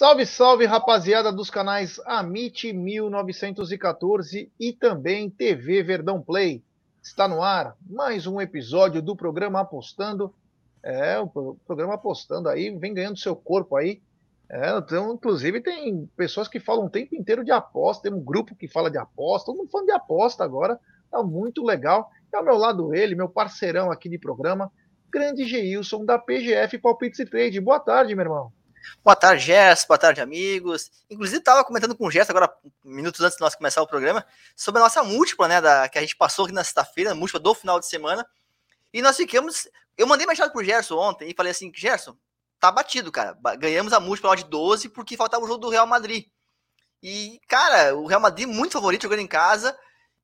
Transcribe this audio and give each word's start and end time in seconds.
Salve, 0.00 0.24
salve, 0.24 0.64
rapaziada 0.64 1.30
dos 1.30 1.50
canais 1.50 2.00
Amit 2.06 2.72
1914 2.72 4.50
e 4.58 4.72
também 4.72 5.28
TV 5.28 5.82
Verdão 5.82 6.22
Play. 6.22 6.64
Está 7.02 7.28
no 7.28 7.42
ar 7.42 7.76
mais 7.86 8.26
um 8.26 8.40
episódio 8.40 9.02
do 9.02 9.14
programa 9.14 9.60
Apostando. 9.60 10.34
É, 10.82 11.18
o 11.18 11.54
programa 11.66 11.96
Apostando 11.96 12.48
aí 12.48 12.70
vem 12.70 12.94
ganhando 12.94 13.18
seu 13.18 13.36
corpo 13.36 13.76
aí. 13.76 14.00
É, 14.48 14.74
então, 14.78 15.12
inclusive, 15.12 15.60
tem 15.60 16.08
pessoas 16.16 16.48
que 16.48 16.58
falam 16.58 16.86
o 16.86 16.90
tempo 16.90 17.14
inteiro 17.14 17.44
de 17.44 17.52
aposta, 17.52 18.04
tem 18.04 18.18
um 18.18 18.24
grupo 18.24 18.56
que 18.56 18.66
fala 18.66 18.90
de 18.90 18.96
aposta, 18.96 19.52
todo 19.52 19.58
mundo 19.58 19.70
falando 19.70 19.88
de 19.88 19.92
aposta 19.92 20.42
agora, 20.42 20.80
tá 21.10 21.22
muito 21.22 21.62
legal. 21.62 22.10
E 22.32 22.36
ao 22.36 22.42
meu 22.42 22.56
lado 22.56 22.94
ele, 22.94 23.14
meu 23.14 23.28
parceirão 23.28 23.92
aqui 23.92 24.08
de 24.08 24.18
programa, 24.18 24.72
grande 25.12 25.44
Geilson 25.44 26.06
da 26.06 26.18
PGF 26.18 26.78
Palpites 26.78 27.18
e 27.18 27.26
Trade. 27.26 27.60
Boa 27.60 27.78
tarde, 27.78 28.14
meu 28.14 28.24
irmão. 28.24 28.59
Boa 29.02 29.16
tarde, 29.16 29.44
Gerson. 29.44 29.86
Boa 29.86 29.98
tarde, 29.98 30.20
amigos. 30.20 30.90
Inclusive, 31.08 31.38
estava 31.38 31.64
comentando 31.64 31.96
com 31.96 32.06
o 32.06 32.10
Gerson 32.10 32.32
agora, 32.32 32.52
minutos 32.84 33.20
antes 33.20 33.36
de 33.36 33.40
nós 33.40 33.54
começar 33.54 33.82
o 33.82 33.86
programa, 33.86 34.24
sobre 34.56 34.80
a 34.80 34.84
nossa 34.84 35.02
múltipla, 35.02 35.48
né, 35.48 35.60
da, 35.60 35.88
que 35.88 35.98
a 35.98 36.00
gente 36.00 36.16
passou 36.16 36.44
aqui 36.44 36.54
na 36.54 36.64
sexta-feira, 36.64 37.14
múltipla 37.14 37.40
do 37.40 37.54
final 37.54 37.78
de 37.80 37.86
semana. 37.86 38.26
E 38.92 39.02
nós 39.02 39.16
ficamos. 39.16 39.68
Eu 39.96 40.06
mandei 40.06 40.26
mensagem 40.26 40.52
pro 40.52 40.64
Gerson 40.64 40.96
ontem 40.96 41.30
e 41.30 41.34
falei 41.34 41.52
assim: 41.52 41.72
Gerson, 41.74 42.16
tá 42.58 42.70
batido, 42.70 43.10
cara. 43.10 43.36
Ganhamos 43.58 43.92
a 43.92 44.00
múltipla 44.00 44.36
de 44.36 44.44
12 44.44 44.88
porque 44.88 45.16
faltava 45.16 45.44
o 45.44 45.48
jogo 45.48 45.60
do 45.60 45.70
Real 45.70 45.86
Madrid. 45.86 46.26
E, 47.02 47.40
cara, 47.48 47.94
o 47.94 48.06
Real 48.06 48.20
Madrid 48.20 48.46
muito 48.46 48.72
favorito 48.72 49.02
jogando 49.02 49.20
em 49.20 49.26
casa. 49.26 49.76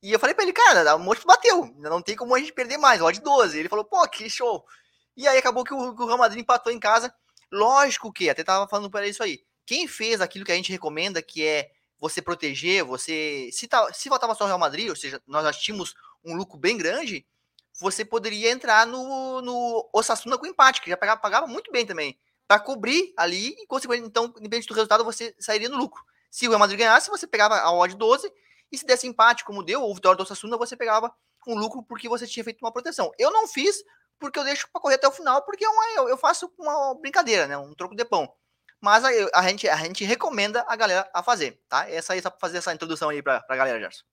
E 0.02 0.12
eu 0.12 0.18
falei 0.18 0.34
pra 0.34 0.44
ele, 0.44 0.52
cara, 0.52 0.92
a 0.92 0.98
múltipla 0.98 1.34
bateu. 1.34 1.74
Não 1.78 2.02
tem 2.02 2.14
como 2.14 2.34
a 2.34 2.38
gente 2.38 2.52
perder 2.52 2.76
mais, 2.76 3.00
ó, 3.00 3.10
de 3.10 3.20
12. 3.20 3.58
Ele 3.58 3.68
falou, 3.68 3.84
pô, 3.84 4.06
que 4.08 4.28
show. 4.28 4.64
E 5.16 5.26
aí 5.26 5.38
acabou 5.38 5.64
que 5.64 5.72
o, 5.72 5.96
que 5.96 6.02
o 6.02 6.06
Real 6.06 6.18
Madrid 6.18 6.40
empatou 6.40 6.72
em 6.72 6.78
casa. 6.78 7.12
Lógico 7.50 8.12
que, 8.12 8.28
até 8.28 8.42
tava 8.42 8.68
falando 8.68 8.90
para 8.90 9.06
isso 9.06 9.22
aí. 9.22 9.44
Quem 9.64 9.86
fez 9.86 10.20
aquilo 10.20 10.44
que 10.44 10.52
a 10.52 10.56
gente 10.56 10.72
recomenda, 10.72 11.22
que 11.22 11.44
é 11.44 11.70
você 11.98 12.20
proteger, 12.20 12.84
você. 12.84 13.48
Se, 13.52 13.66
tá, 13.66 13.92
se 13.92 14.08
faltava 14.08 14.34
só 14.34 14.44
o 14.44 14.46
Real 14.46 14.58
Madrid, 14.58 14.88
ou 14.88 14.96
seja, 14.96 15.20
nós 15.26 15.44
já 15.44 15.52
tínhamos 15.52 15.94
um 16.24 16.34
lucro 16.34 16.58
bem 16.58 16.76
grande, 16.76 17.26
você 17.80 18.04
poderia 18.04 18.50
entrar 18.50 18.86
no, 18.86 19.40
no 19.42 19.88
Osasuna 19.92 20.38
com 20.38 20.46
empate, 20.46 20.80
que 20.80 20.90
já 20.90 20.96
pagava, 20.96 21.20
pagava 21.20 21.46
muito 21.46 21.70
bem 21.70 21.86
também. 21.86 22.18
Para 22.46 22.60
cobrir 22.60 23.12
ali, 23.16 23.48
e 23.58 23.66
consequentemente, 23.66 24.10
então, 24.10 24.26
independente 24.38 24.68
do 24.68 24.74
resultado, 24.74 25.04
você 25.04 25.34
sairia 25.38 25.68
no 25.68 25.76
lucro. 25.76 26.02
Se 26.30 26.46
o 26.46 26.50
Real 26.50 26.60
Madrid 26.60 26.78
ganhasse, 26.78 27.10
você 27.10 27.26
pegava 27.26 27.56
a 27.56 27.72
odd 27.72 27.96
12, 27.96 28.32
e 28.70 28.78
se 28.78 28.86
desse 28.86 29.06
empate, 29.06 29.44
como 29.44 29.62
deu, 29.62 29.82
ou 29.82 29.94
vitória 29.94 30.16
do 30.16 30.22
Osasuna, 30.22 30.56
você 30.56 30.76
pegava 30.76 31.12
um 31.46 31.56
lucro 31.56 31.82
porque 31.82 32.08
você 32.08 32.26
tinha 32.26 32.44
feito 32.44 32.60
uma 32.62 32.72
proteção. 32.72 33.12
Eu 33.18 33.30
não 33.30 33.46
fiz, 33.46 33.82
porque 34.18 34.38
eu 34.38 34.44
deixo 34.44 34.68
para 34.72 34.80
correr 34.80 34.94
até 34.94 35.08
o 35.08 35.12
final, 35.12 35.42
porque 35.42 35.64
é 35.64 35.98
eu, 35.98 36.08
eu 36.08 36.16
faço 36.16 36.52
uma 36.58 36.94
brincadeira, 36.94 37.46
né? 37.46 37.56
Um 37.56 37.74
troco 37.74 37.94
de 37.94 38.04
pão. 38.04 38.32
Mas 38.80 39.04
a, 39.04 39.08
a, 39.34 39.42
gente, 39.48 39.68
a 39.68 39.76
gente 39.76 40.04
recomenda 40.04 40.64
a 40.68 40.76
galera 40.76 41.08
a 41.12 41.22
fazer, 41.22 41.60
tá? 41.68 41.88
Essa 41.90 42.12
aí, 42.12 42.22
só 42.22 42.30
para 42.30 42.38
fazer 42.38 42.58
essa 42.58 42.74
introdução 42.74 43.08
aí 43.08 43.22
para 43.22 43.44
a 43.48 43.56
galera, 43.56 43.80
Gerson. 43.80 44.04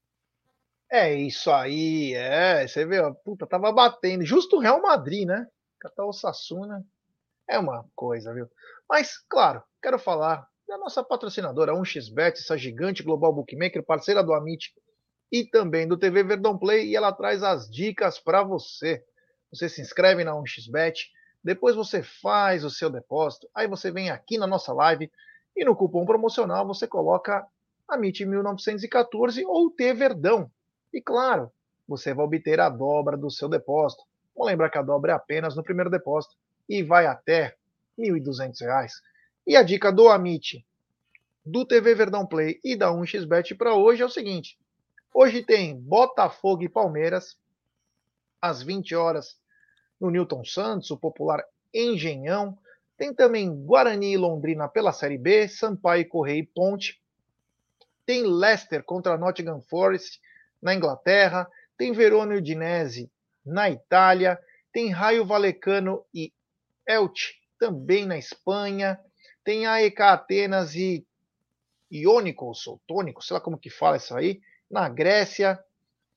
É 0.89 1.13
isso 1.13 1.51
aí, 1.51 2.13
é. 2.13 2.67
Você 2.67 2.85
vê, 2.85 3.00
ó, 3.00 3.13
puta, 3.13 3.47
tava 3.47 3.72
batendo. 3.72 4.25
Justo 4.25 4.57
o 4.57 4.59
Real 4.59 4.81
Madrid, 4.81 5.28
né? 5.28 5.47
Catar 5.79 6.05
o 6.05 6.13
Sassuna 6.13 6.85
é 7.47 7.59
uma 7.59 7.85
coisa, 7.95 8.33
viu? 8.33 8.49
Mas, 8.89 9.17
claro, 9.28 9.63
quero 9.81 9.99
falar 9.99 10.47
da 10.67 10.78
nossa 10.78 11.03
patrocinadora 11.03 11.73
1xBet, 11.73 12.33
essa 12.33 12.57
gigante 12.57 13.03
global 13.03 13.33
bookmaker, 13.33 13.83
parceira 13.83 14.23
do 14.23 14.33
Amit 14.33 14.73
e 15.31 15.44
também 15.44 15.88
do 15.88 15.97
TV 15.97 16.23
Verdão 16.23 16.57
Play, 16.57 16.89
e 16.89 16.95
ela 16.95 17.11
traz 17.11 17.44
as 17.44 17.69
dicas 17.69 18.19
para 18.19 18.44
você 18.44 19.03
você 19.53 19.69
se 19.69 19.81
inscreve 19.81 20.24
na 20.24 20.31
1xBet, 20.31 21.12
depois 21.44 21.75
você 21.75 22.02
faz 22.02 22.64
o 22.64 22.72
seu 22.72 22.90
depósito, 22.90 23.47
aí 23.53 23.68
você 23.68 23.91
vem 23.91 24.09
aqui 24.09 24.38
na 24.38 24.47
nossa 24.47 24.74
live 24.74 25.12
e 25.56 25.64
no 25.64 25.75
cupom 25.75 26.06
promocional 26.06 26.66
você 26.66 26.88
coloca 26.88 27.46
AMIT 27.88 28.25
1914 28.25 29.46
ou 29.46 29.69
T 29.69 29.94
Verdão. 29.94 30.50
E 30.91 31.00
claro, 31.00 31.52
você 31.88 32.14
vai 32.14 32.25
obter 32.25 32.59
a 32.59 32.69
dobra 32.69 33.16
do 33.16 33.30
seu 33.30 33.47
depósito. 33.47 34.03
Vamos 34.36 34.50
lembrar 34.50 34.72
que 34.72 34.78
a 34.80 34.81
dobra 34.81 35.12
é 35.12 35.16
apenas 35.16 35.56
no 35.56 35.64
primeiro 35.64 35.91
depósito 35.91 36.35
e 36.68 36.81
vai 36.81 37.06
até 37.06 37.56
R$ 37.96 38.09
1.200. 38.09 38.90
E 39.46 39.56
a 39.56 39.62
dica 39.62 39.91
do 39.91 40.09
Amit, 40.09 40.66
do 41.46 41.64
TV 41.64 41.94
Verdão 41.94 42.25
Play 42.25 42.59
e 42.64 42.75
da 42.75 42.90
1xBet 42.90 43.56
para 43.56 43.75
hoje 43.75 44.02
é 44.02 44.06
o 44.06 44.09
seguinte: 44.09 44.58
hoje 45.14 45.44
tem 45.44 45.80
Botafogo 45.80 46.64
e 46.64 46.70
Palmeiras 46.70 47.38
às 48.41 48.64
20 48.64 48.96
horas 48.96 49.38
no 49.99 50.09
Newton 50.09 50.43
Santos, 50.43 50.91
o 50.91 50.97
popular 50.97 51.43
Engenhão. 51.73 52.57
Tem 52.97 53.13
também 53.13 53.49
Guarani 53.65 54.13
e 54.13 54.17
Londrina 54.17 54.67
pela 54.67 54.93
Série 54.93 55.17
B, 55.17 55.47
Sampaio, 55.47 56.07
Correia 56.07 56.39
e 56.39 56.45
Ponte. 56.45 57.01
Tem 58.05 58.23
Leicester 58.23 58.83
contra 58.83 59.17
Nottingham 59.17 59.61
Forest 59.61 60.19
na 60.61 60.73
Inglaterra. 60.73 61.49
Tem 61.77 61.91
Verona 61.91 62.35
e 62.35 62.37
Udinese 62.37 63.11
na 63.45 63.69
Itália. 63.69 64.39
Tem 64.71 64.89
Raio 64.91 65.25
Valecano 65.25 66.05
e 66.13 66.31
Elche 66.87 67.33
também 67.59 68.05
na 68.05 68.17
Espanha. 68.17 68.99
Tem 69.43 69.65
AEK 69.65 70.01
Atenas 70.01 70.75
e 70.75 71.05
Iônicos, 71.91 72.65
ou 72.67 72.81
Tônicos, 72.87 73.27
sei 73.27 73.35
lá 73.35 73.41
como 73.41 73.57
que 73.57 73.69
fala 73.69 73.97
isso 73.97 74.15
aí, 74.15 74.41
na 74.69 74.89
Grécia. 74.89 75.59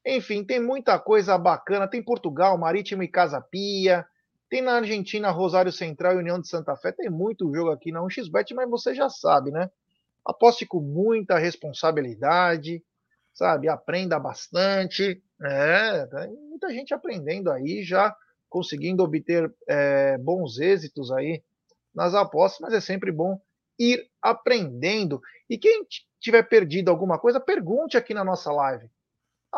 Enfim, 0.06 0.44
tem 0.44 0.60
muita 0.60 1.00
coisa 1.00 1.36
bacana. 1.36 1.88
Tem 1.88 2.00
Portugal, 2.00 2.56
Marítimo 2.56 3.02
e 3.02 3.08
Casa 3.08 3.40
Pia. 3.40 4.06
Tem 4.48 4.62
na 4.62 4.76
Argentina 4.76 5.32
Rosário 5.32 5.72
Central 5.72 6.14
e 6.14 6.18
União 6.18 6.40
de 6.40 6.46
Santa 6.46 6.76
Fé. 6.76 6.92
Tem 6.92 7.10
muito 7.10 7.52
jogo 7.52 7.72
aqui 7.72 7.90
na 7.90 8.00
1xBet, 8.00 8.54
mas 8.54 8.70
você 8.70 8.94
já 8.94 9.08
sabe, 9.08 9.50
né? 9.50 9.68
Aposte 10.24 10.64
com 10.64 10.80
muita 10.80 11.36
responsabilidade, 11.38 12.84
sabe? 13.34 13.68
Aprenda 13.68 14.16
bastante. 14.20 15.20
É, 15.42 16.06
tem 16.06 16.32
muita 16.48 16.70
gente 16.70 16.94
aprendendo 16.94 17.50
aí, 17.50 17.82
já 17.82 18.14
conseguindo 18.48 19.02
obter 19.02 19.52
é, 19.68 20.16
bons 20.18 20.60
êxitos 20.60 21.10
aí 21.10 21.42
nas 21.92 22.14
apostas, 22.14 22.60
mas 22.60 22.74
é 22.74 22.80
sempre 22.80 23.10
bom 23.10 23.40
ir 23.76 24.08
aprendendo. 24.22 25.20
E 25.50 25.58
quem 25.58 25.84
tiver 26.20 26.44
perdido 26.44 26.92
alguma 26.92 27.18
coisa, 27.18 27.40
pergunte 27.40 27.96
aqui 27.96 28.14
na 28.14 28.24
nossa 28.24 28.52
live. 28.52 28.88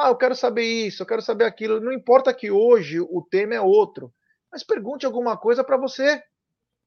Ah, 0.00 0.10
eu 0.10 0.16
quero 0.16 0.36
saber 0.36 0.62
isso, 0.62 1.02
eu 1.02 1.06
quero 1.06 1.20
saber 1.20 1.44
aquilo. 1.44 1.80
Não 1.80 1.92
importa 1.92 2.32
que 2.32 2.52
hoje 2.52 3.00
o 3.00 3.20
tema 3.28 3.56
é 3.56 3.60
outro, 3.60 4.14
mas 4.50 4.62
pergunte 4.62 5.04
alguma 5.04 5.36
coisa 5.36 5.64
para 5.64 5.76
você 5.76 6.22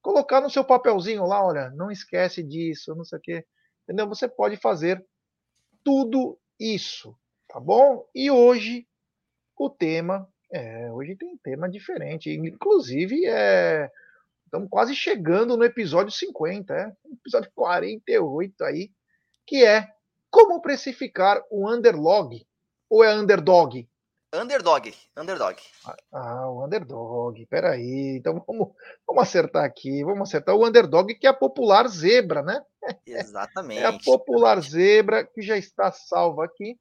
colocar 0.02 0.40
no 0.40 0.50
seu 0.50 0.64
papelzinho 0.64 1.26
lá, 1.26 1.46
olha, 1.46 1.70
não 1.72 1.92
esquece 1.92 2.42
disso, 2.42 2.96
não 2.96 3.04
sei 3.04 3.20
o 3.20 3.22
quê. 3.22 3.46
Entendeu? 3.84 4.08
Você 4.08 4.30
pode 4.30 4.56
fazer 4.56 5.06
tudo 5.84 6.40
isso, 6.58 7.14
tá 7.50 7.60
bom? 7.60 8.08
E 8.16 8.32
hoje 8.32 8.88
o 9.58 9.70
tema, 9.70 10.26
é, 10.50 10.90
hoje 10.94 11.18
tem 11.18 11.38
tema 11.44 11.70
diferente, 11.70 12.32
inclusive 12.32 13.26
é 13.26 13.92
estamos 14.46 14.70
quase 14.70 14.96
chegando 14.96 15.58
no 15.58 15.66
episódio 15.66 16.14
50, 16.14 16.74
é, 16.74 16.94
episódio 17.12 17.52
48 17.54 18.64
aí, 18.64 18.90
que 19.46 19.66
é 19.66 19.86
como 20.30 20.62
precificar 20.62 21.44
o 21.52 21.70
underlog 21.70 22.42
ou 22.92 23.06
é 23.06 23.16
underdog? 23.16 23.88
Underdog, 24.34 24.94
underdog. 25.16 25.58
Ah, 26.12 26.50
o 26.50 26.66
underdog, 26.66 27.46
peraí. 27.46 28.18
Então 28.18 28.44
vamos, 28.46 28.70
vamos 29.08 29.24
acertar 29.24 29.64
aqui, 29.64 30.04
vamos 30.04 30.28
acertar 30.28 30.56
o 30.56 30.68
underdog, 30.68 31.16
que 31.16 31.26
é 31.26 31.30
a 31.30 31.34
popular 31.34 31.88
zebra, 31.88 32.42
né? 32.42 32.62
Exatamente. 33.08 33.82
É 33.82 33.86
a 33.86 33.98
popular 33.98 34.62
zebra 34.62 35.24
que 35.24 35.42
já 35.42 35.58
está 35.58 35.90
salva 35.92 36.44
aqui 36.44 36.78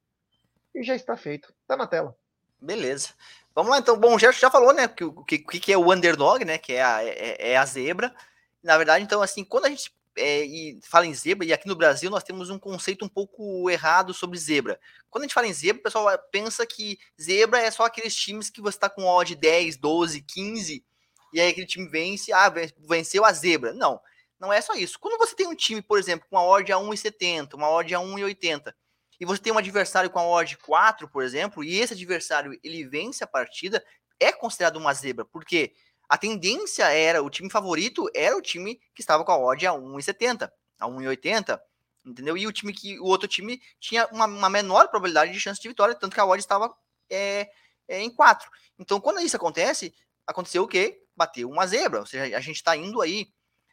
e 0.75 0.83
já 0.83 0.95
está 0.95 1.15
feito. 1.15 1.53
Está 1.61 1.77
na 1.77 1.87
tela. 1.87 2.13
Beleza. 2.59 3.09
Vamos 3.55 3.71
lá, 3.71 3.79
então. 3.79 3.97
Bom, 3.97 4.15
o 4.15 4.19
Gerson 4.19 4.39
já 4.39 4.51
falou, 4.51 4.73
né, 4.73 4.87
que 4.87 5.03
o 5.03 5.23
que, 5.23 5.39
que 5.39 5.73
é 5.73 5.77
o 5.77 5.93
underdog, 5.93 6.43
né, 6.43 6.57
que 6.57 6.73
é 6.73 6.83
a, 6.83 7.03
é, 7.03 7.51
é 7.51 7.57
a 7.57 7.65
zebra. 7.65 8.13
Na 8.61 8.77
verdade, 8.77 9.03
então, 9.03 9.21
assim, 9.21 9.43
quando 9.43 9.65
a 9.65 9.69
gente 9.69 9.93
é, 10.17 10.45
e 10.45 10.79
fala 10.83 11.05
em 11.05 11.13
zebra, 11.13 11.45
e 11.45 11.53
aqui 11.53 11.67
no 11.67 11.75
Brasil 11.75 12.09
nós 12.09 12.23
temos 12.23 12.49
um 12.49 12.59
conceito 12.59 13.05
um 13.05 13.09
pouco 13.09 13.69
errado 13.69 14.13
sobre 14.13 14.37
zebra. 14.37 14.79
Quando 15.09 15.23
a 15.23 15.27
gente 15.27 15.33
fala 15.33 15.47
em 15.47 15.53
zebra, 15.53 15.79
o 15.79 15.83
pessoal 15.83 16.07
pensa 16.31 16.65
que 16.65 16.99
zebra 17.21 17.59
é 17.59 17.71
só 17.71 17.85
aqueles 17.85 18.15
times 18.15 18.49
que 18.49 18.61
você 18.61 18.77
está 18.77 18.89
com 18.89 19.05
odd 19.05 19.35
10, 19.35 19.77
12, 19.77 20.21
15, 20.21 20.85
e 21.33 21.39
aí 21.39 21.49
aquele 21.49 21.67
time 21.67 21.87
vence, 21.87 22.31
ah, 22.33 22.51
venceu 22.87 23.23
a 23.23 23.31
zebra. 23.31 23.73
Não, 23.73 23.99
não 24.39 24.51
é 24.51 24.59
só 24.59 24.73
isso. 24.73 24.99
Quando 24.99 25.17
você 25.17 25.35
tem 25.35 25.47
um 25.47 25.55
time, 25.55 25.81
por 25.81 25.97
exemplo, 25.97 26.27
com 26.29 26.35
uma 26.35 26.45
odd 26.45 26.71
a 26.71 26.77
1,70, 26.77 27.53
uma 27.53 27.69
odd 27.69 27.93
a 27.95 27.99
1,80, 27.99 28.73
e 29.19 29.25
você 29.25 29.41
tem 29.41 29.53
um 29.53 29.57
adversário 29.57 30.09
com 30.09 30.19
a 30.19 30.27
odd 30.27 30.57
4, 30.57 31.07
por 31.09 31.23
exemplo, 31.23 31.63
e 31.63 31.79
esse 31.79 31.93
adversário 31.93 32.59
ele 32.63 32.83
vence 32.85 33.23
a 33.23 33.27
partida, 33.27 33.83
é 34.19 34.31
considerado 34.31 34.77
uma 34.77 34.93
zebra, 34.93 35.23
porque 35.25 35.69
quê? 35.69 35.73
A 36.11 36.17
tendência 36.17 36.83
era, 36.89 37.23
o 37.23 37.29
time 37.29 37.49
favorito 37.49 38.11
era 38.13 38.35
o 38.35 38.41
time 38.41 38.75
que 38.93 38.99
estava 38.99 39.23
com 39.23 39.31
a 39.31 39.37
odd 39.39 39.65
a 39.65 39.71
1,70, 39.71 40.51
a 40.77 40.85
1,80, 40.85 41.57
entendeu? 42.05 42.35
E 42.37 42.45
o 42.45 42.51
time 42.51 42.73
que 42.73 42.99
o 42.99 43.05
outro 43.05 43.29
time 43.29 43.61
tinha 43.79 44.05
uma, 44.07 44.25
uma, 44.25 44.49
menor 44.49 44.89
probabilidade 44.89 45.31
de 45.31 45.39
chance 45.39 45.61
de 45.61 45.69
vitória, 45.69 45.95
tanto 45.95 46.13
que 46.13 46.19
a 46.19 46.25
odd 46.25 46.37
estava 46.37 46.69
é, 47.09 47.49
é, 47.87 48.01
em 48.01 48.13
4. 48.13 48.51
Então, 48.77 48.99
quando 48.99 49.21
isso 49.21 49.37
acontece, 49.37 49.95
aconteceu 50.27 50.63
o 50.63 50.67
quê? 50.67 51.01
Bateu 51.15 51.49
uma 51.49 51.65
zebra, 51.65 52.01
ou 52.01 52.05
seja, 52.05 52.35
a 52.35 52.41
gente 52.41 52.57
está 52.57 52.75
indo 52.75 52.99
aí 52.99 53.31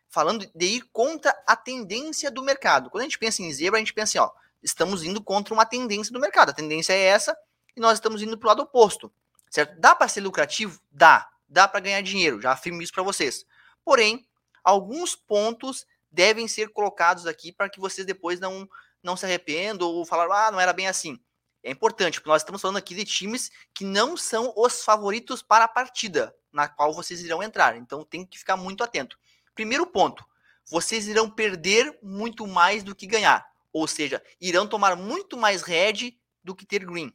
falando 0.08 0.48
de 0.54 0.64
ir 0.64 0.82
contra 0.92 1.36
a 1.44 1.56
tendência 1.56 2.30
do 2.30 2.40
mercado. 2.40 2.88
Quando 2.88 3.00
a 3.00 3.04
gente 3.04 3.18
pensa 3.18 3.42
em 3.42 3.52
zebra, 3.52 3.78
a 3.78 3.80
gente 3.80 3.92
pensa 3.92 4.10
assim, 4.10 4.30
ó, 4.30 4.30
estamos 4.62 5.02
indo 5.02 5.20
contra 5.20 5.52
uma 5.52 5.66
tendência 5.66 6.12
do 6.12 6.20
mercado. 6.20 6.50
A 6.50 6.54
tendência 6.54 6.92
é 6.92 7.02
essa 7.02 7.36
e 7.76 7.80
nós 7.80 7.94
estamos 7.94 8.22
indo 8.22 8.38
para 8.38 8.46
o 8.46 8.50
lado 8.50 8.62
oposto. 8.62 9.12
Certo? 9.50 9.76
Dá 9.80 9.92
para 9.96 10.06
ser 10.06 10.20
lucrativo? 10.20 10.80
Dá. 10.88 11.28
Dá 11.48 11.66
para 11.66 11.80
ganhar 11.80 12.02
dinheiro, 12.02 12.40
já 12.40 12.52
afirmo 12.52 12.82
isso 12.82 12.92
para 12.92 13.02
vocês. 13.02 13.44
Porém, 13.84 14.28
alguns 14.62 15.16
pontos 15.16 15.86
devem 16.10 16.46
ser 16.46 16.70
colocados 16.70 17.26
aqui 17.26 17.52
para 17.52 17.70
que 17.70 17.80
vocês 17.80 18.06
depois 18.06 18.38
não, 18.38 18.68
não 19.02 19.16
se 19.16 19.24
arrependam 19.24 19.88
ou 19.88 20.04
falar, 20.04 20.48
ah, 20.48 20.50
não 20.50 20.60
era 20.60 20.72
bem 20.72 20.88
assim. 20.88 21.18
É 21.62 21.70
importante, 21.70 22.20
porque 22.20 22.30
nós 22.30 22.42
estamos 22.42 22.60
falando 22.60 22.76
aqui 22.76 22.94
de 22.94 23.04
times 23.04 23.50
que 23.74 23.84
não 23.84 24.16
são 24.16 24.52
os 24.56 24.82
favoritos 24.84 25.42
para 25.42 25.64
a 25.64 25.68
partida 25.68 26.34
na 26.52 26.68
qual 26.68 26.92
vocês 26.94 27.22
irão 27.22 27.42
entrar. 27.42 27.76
Então 27.76 28.04
tem 28.04 28.24
que 28.24 28.38
ficar 28.38 28.56
muito 28.56 28.84
atento. 28.84 29.18
Primeiro 29.54 29.86
ponto, 29.86 30.24
vocês 30.64 31.08
irão 31.08 31.30
perder 31.30 31.98
muito 32.02 32.46
mais 32.46 32.82
do 32.82 32.94
que 32.94 33.06
ganhar. 33.06 33.46
Ou 33.72 33.86
seja, 33.86 34.22
irão 34.40 34.66
tomar 34.66 34.96
muito 34.96 35.36
mais 35.36 35.62
red 35.62 36.18
do 36.42 36.54
que 36.54 36.64
ter 36.64 36.84
green. 36.84 37.12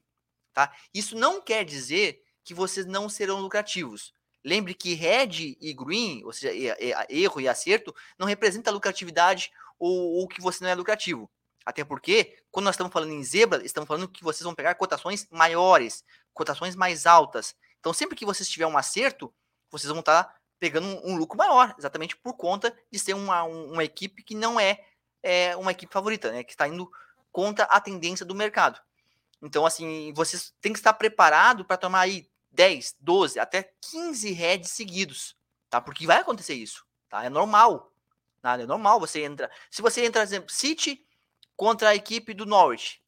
Tá? 0.54 0.76
Isso 0.94 1.16
não 1.16 1.42
quer 1.42 1.64
dizer 1.64 2.22
que 2.44 2.54
vocês 2.54 2.86
não 2.86 3.10
serão 3.10 3.40
lucrativos. 3.40 4.14
Lembre 4.44 4.74
que 4.74 4.94
red 4.94 5.58
e 5.60 5.74
green, 5.74 6.24
ou 6.26 6.34
seja, 6.34 6.52
erro 7.10 7.40
e 7.40 7.48
acerto, 7.48 7.96
não 8.18 8.28
representa 8.28 8.72
lucratividade 8.72 9.52
ou, 9.80 10.20
ou 10.20 10.28
que 10.28 10.42
você 10.42 10.64
não 10.64 10.72
é 10.72 10.76
lucrativo. 10.76 11.30
Até 11.66 11.84
porque, 11.84 12.38
quando 12.52 12.66
nós 12.66 12.76
estamos 12.76 12.92
falando 12.92 13.14
em 13.14 13.24
zebra, 13.24 13.66
estamos 13.66 13.88
falando 13.88 14.08
que 14.08 14.24
vocês 14.24 14.44
vão 14.44 14.54
pegar 14.54 14.76
cotações 14.76 15.28
maiores, 15.32 16.04
cotações 16.34 16.76
mais 16.76 17.06
altas. 17.06 17.56
Então, 17.80 17.94
sempre 17.94 18.18
que 18.18 18.26
vocês 18.26 18.50
tiverem 18.50 18.74
um 18.74 18.78
acerto, 18.78 19.34
vocês 19.72 19.90
vão 19.90 20.02
estar 20.02 20.36
pegando 20.60 20.88
um, 20.88 21.12
um, 21.12 21.18
lucro 21.18 21.38
maior, 21.38 21.74
exatamente 21.78 22.16
por 22.18 22.36
conta 22.36 22.76
de 22.92 23.00
ser 23.00 23.14
uma, 23.14 23.44
uma 23.44 23.84
equipe 23.84 24.24
que 24.24 24.36
não 24.36 24.60
é, 24.60 24.80
é 25.22 25.56
uma 25.56 25.72
equipe 25.72 25.92
favorita, 25.92 26.32
né? 26.32 26.44
Que 26.44 26.52
está 26.52 26.68
indo 26.68 26.90
contra 27.32 27.64
a 27.66 27.80
tendência 27.80 28.26
do 28.26 28.36
mercado. 28.36 28.80
Então, 29.42 29.66
assim, 29.66 30.14
vocês 30.14 30.54
têm 30.62 30.72
que 30.72 30.80
estar 30.80 30.94
preparado 30.94 31.66
para 31.66 31.76
tomar 31.76 32.02
aí 32.02 32.30
10, 32.54 32.96
12, 33.00 33.40
até 33.40 33.74
15 33.92 34.32
heads 34.32 34.72
seguidos, 34.72 35.36
tá? 35.70 35.82
Porque 35.82 36.06
vai 36.06 36.20
acontecer 36.20 36.54
isso, 36.54 36.86
tá? 37.10 37.24
É 37.24 37.30
normal. 37.30 37.92
Nada, 38.42 38.64
é 38.64 38.66
normal 38.66 39.00
você 39.00 39.24
entra. 39.24 39.50
Se 39.72 39.82
você 39.82 40.06
entra, 40.06 40.22
por 40.22 40.28
exemplo, 40.28 40.50
City 40.52 41.06
contra 41.56 41.90
a 41.90 41.96
equipe 41.96 42.34
do 42.34 42.46
Norwich. 42.46 43.02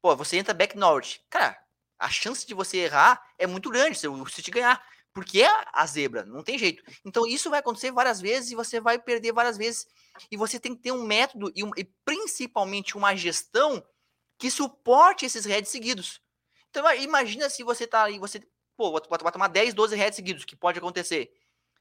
Pô, 0.00 0.16
você 0.16 0.38
entra 0.38 0.54
back 0.54 0.76
Norwich. 0.76 1.22
Cara, 1.28 1.58
a 1.98 2.08
chance 2.08 2.46
de 2.46 2.54
você 2.54 2.78
errar 2.78 3.22
é 3.38 3.46
muito 3.46 3.70
grande 3.70 3.98
se 3.98 4.08
o 4.08 4.26
City 4.26 4.50
ganhar. 4.50 4.82
Porque 5.12 5.42
é 5.42 5.64
a 5.72 5.86
zebra, 5.86 6.24
não 6.24 6.42
tem 6.42 6.56
jeito. 6.56 6.84
Então, 7.04 7.26
isso 7.26 7.50
vai 7.50 7.58
acontecer 7.58 7.90
várias 7.90 8.20
vezes 8.20 8.52
e 8.52 8.54
você 8.54 8.80
vai 8.80 8.98
perder 8.98 9.32
várias 9.32 9.58
vezes. 9.58 9.88
E 10.30 10.36
você 10.36 10.58
tem 10.58 10.74
que 10.74 10.82
ter 10.82 10.92
um 10.92 11.04
método 11.04 11.52
e, 11.54 11.64
um, 11.64 11.70
e 11.76 11.84
principalmente 12.04 12.96
uma 12.96 13.16
gestão 13.16 13.84
que 14.38 14.50
suporte 14.50 15.26
esses 15.26 15.44
heads 15.44 15.70
seguidos. 15.70 16.22
Então, 16.70 16.88
imagina 16.94 17.50
se 17.50 17.64
você 17.64 17.86
tá 17.86 18.04
aí, 18.04 18.18
você 18.20 18.40
pô, 18.80 18.90
vai 19.20 19.30
tomar 19.30 19.48
10, 19.48 19.74
12 19.74 19.94
heads 19.94 20.16
seguidos, 20.16 20.46
que 20.46 20.56
pode 20.56 20.78
acontecer. 20.78 21.30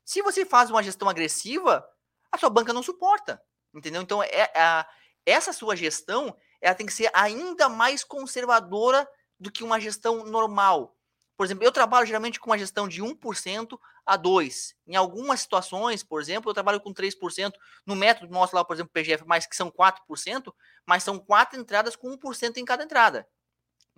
Se 0.04 0.22
você 0.22 0.46
faz 0.46 0.70
uma 0.70 0.84
gestão 0.84 1.08
agressiva, 1.08 1.88
a 2.30 2.38
sua 2.38 2.50
banca 2.50 2.74
não 2.74 2.84
suporta. 2.84 3.42
Entendeu? 3.74 4.02
Então, 4.02 4.22
é, 4.22 4.52
é, 4.54 4.86
essa 5.26 5.54
sua 5.54 5.78
gestão 5.78 6.36
ela 6.60 6.76
tem 6.76 6.86
que 6.86 6.92
ser 6.92 7.10
ainda 7.14 7.70
mais 7.70 8.04
conservadora 8.04 9.08
do 9.40 9.50
que 9.50 9.64
uma 9.64 9.80
gestão 9.80 10.26
normal. 10.26 10.94
Por 11.38 11.46
exemplo, 11.46 11.64
eu 11.64 11.72
trabalho 11.72 12.06
geralmente 12.06 12.38
com 12.38 12.50
uma 12.50 12.58
gestão 12.58 12.86
de 12.86 13.02
1% 13.02 13.80
a 14.06 14.18
2%. 14.18 14.74
Em 14.86 14.98
algumas 14.98 15.40
situações, 15.40 16.04
por 16.04 16.20
exemplo, 16.20 16.50
eu 16.50 16.54
trabalho 16.54 16.82
com 16.82 16.94
3%. 16.94 17.54
No 17.86 17.96
método 17.96 18.34
nosso 18.34 18.54
lá, 18.54 18.66
por 18.66 18.74
exemplo, 18.74 18.92
PGF, 18.92 19.26
mais 19.26 19.48
que 19.48 19.56
são 19.56 19.72
4%, 19.72 20.54
mas 20.86 21.04
são 21.04 21.18
quatro 21.18 21.58
entradas 21.58 21.96
com 21.96 22.12
1% 22.18 22.58
em 22.58 22.66
cada 22.66 22.84
entrada. 22.84 23.26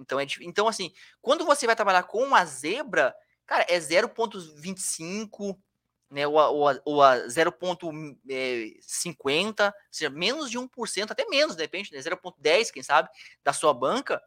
Então, 0.01 0.19
é, 0.19 0.25
então, 0.41 0.67
assim, 0.67 0.91
quando 1.21 1.45
você 1.45 1.65
vai 1.65 1.75
trabalhar 1.75 2.03
com 2.03 2.23
uma 2.23 2.45
zebra, 2.45 3.15
cara, 3.45 3.65
é 3.69 3.79
0,25, 3.79 5.57
né, 6.09 6.27
ou 6.27 6.35
ou 6.35 6.81
ou 6.83 7.01
a 7.01 7.17
0,50, 7.27 9.67
ou 9.67 9.73
seja, 9.91 10.09
menos 10.09 10.51
de 10.51 10.59
1%, 10.59 11.11
até 11.11 11.25
menos, 11.27 11.55
de 11.55 11.61
repente, 11.61 11.93
né, 11.93 11.99
0,10, 11.99 12.71
quem 12.71 12.83
sabe, 12.83 13.09
da 13.43 13.53
sua 13.53 13.73
banca, 13.73 14.21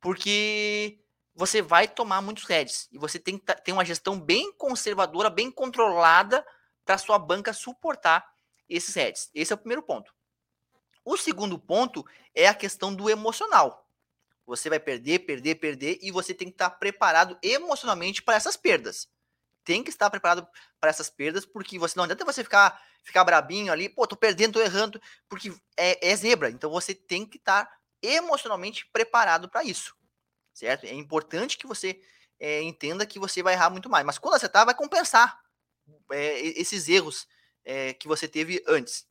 porque 0.00 0.98
você 1.34 1.62
vai 1.62 1.88
tomar 1.88 2.20
muitos 2.20 2.44
heads 2.44 2.88
e 2.92 2.98
você 2.98 3.18
tem 3.18 3.38
que 3.38 3.44
ter 3.62 3.72
uma 3.72 3.84
gestão 3.84 4.20
bem 4.20 4.52
conservadora, 4.52 5.30
bem 5.30 5.50
controlada 5.50 6.44
para 6.84 6.98
sua 6.98 7.18
banca 7.18 7.52
suportar 7.52 8.24
esses 8.68 8.94
heads. 8.94 9.30
Esse 9.34 9.52
é 9.52 9.54
o 9.54 9.58
primeiro 9.58 9.82
ponto. 9.82 10.12
O 11.04 11.16
segundo 11.16 11.58
ponto 11.58 12.04
é 12.34 12.48
a 12.48 12.54
questão 12.54 12.94
do 12.94 13.10
emocional. 13.10 13.88
Você 14.46 14.68
vai 14.68 14.80
perder, 14.80 15.20
perder, 15.20 15.54
perder 15.56 15.98
e 16.02 16.10
você 16.10 16.34
tem 16.34 16.48
que 16.48 16.54
estar 16.54 16.70
preparado 16.70 17.38
emocionalmente 17.42 18.22
para 18.22 18.36
essas 18.36 18.56
perdas 18.56 19.08
tem 19.64 19.82
que 19.82 19.90
estar 19.90 20.10
preparado 20.10 20.46
para 20.80 20.90
essas 20.90 21.08
perdas, 21.08 21.44
porque 21.46 21.78
você 21.78 21.96
não 21.96 22.04
adianta 22.04 22.24
você 22.24 22.42
ficar 22.42 22.80
ficar 23.04 23.24
brabinho 23.24 23.72
ali, 23.72 23.88
pô, 23.88 24.06
tô 24.06 24.14
perdendo, 24.14 24.54
tô 24.54 24.60
errando, 24.60 25.00
porque 25.28 25.52
é, 25.76 26.10
é 26.10 26.16
zebra. 26.16 26.50
Então 26.50 26.70
você 26.70 26.94
tem 26.94 27.26
que 27.26 27.36
estar 27.36 27.68
emocionalmente 28.00 28.86
preparado 28.92 29.48
para 29.48 29.64
isso, 29.64 29.96
certo? 30.52 30.84
É 30.84 30.92
importante 30.92 31.58
que 31.58 31.66
você 31.66 32.00
é, 32.38 32.62
entenda 32.62 33.06
que 33.06 33.18
você 33.18 33.42
vai 33.42 33.54
errar 33.54 33.70
muito 33.70 33.90
mais, 33.90 34.04
mas 34.04 34.18
quando 34.18 34.34
acertar, 34.34 34.64
vai 34.64 34.74
compensar 34.74 35.40
é, 36.12 36.40
esses 36.40 36.88
erros 36.88 37.26
é, 37.64 37.92
que 37.94 38.06
você 38.06 38.28
teve 38.28 38.62
antes. 38.68 39.06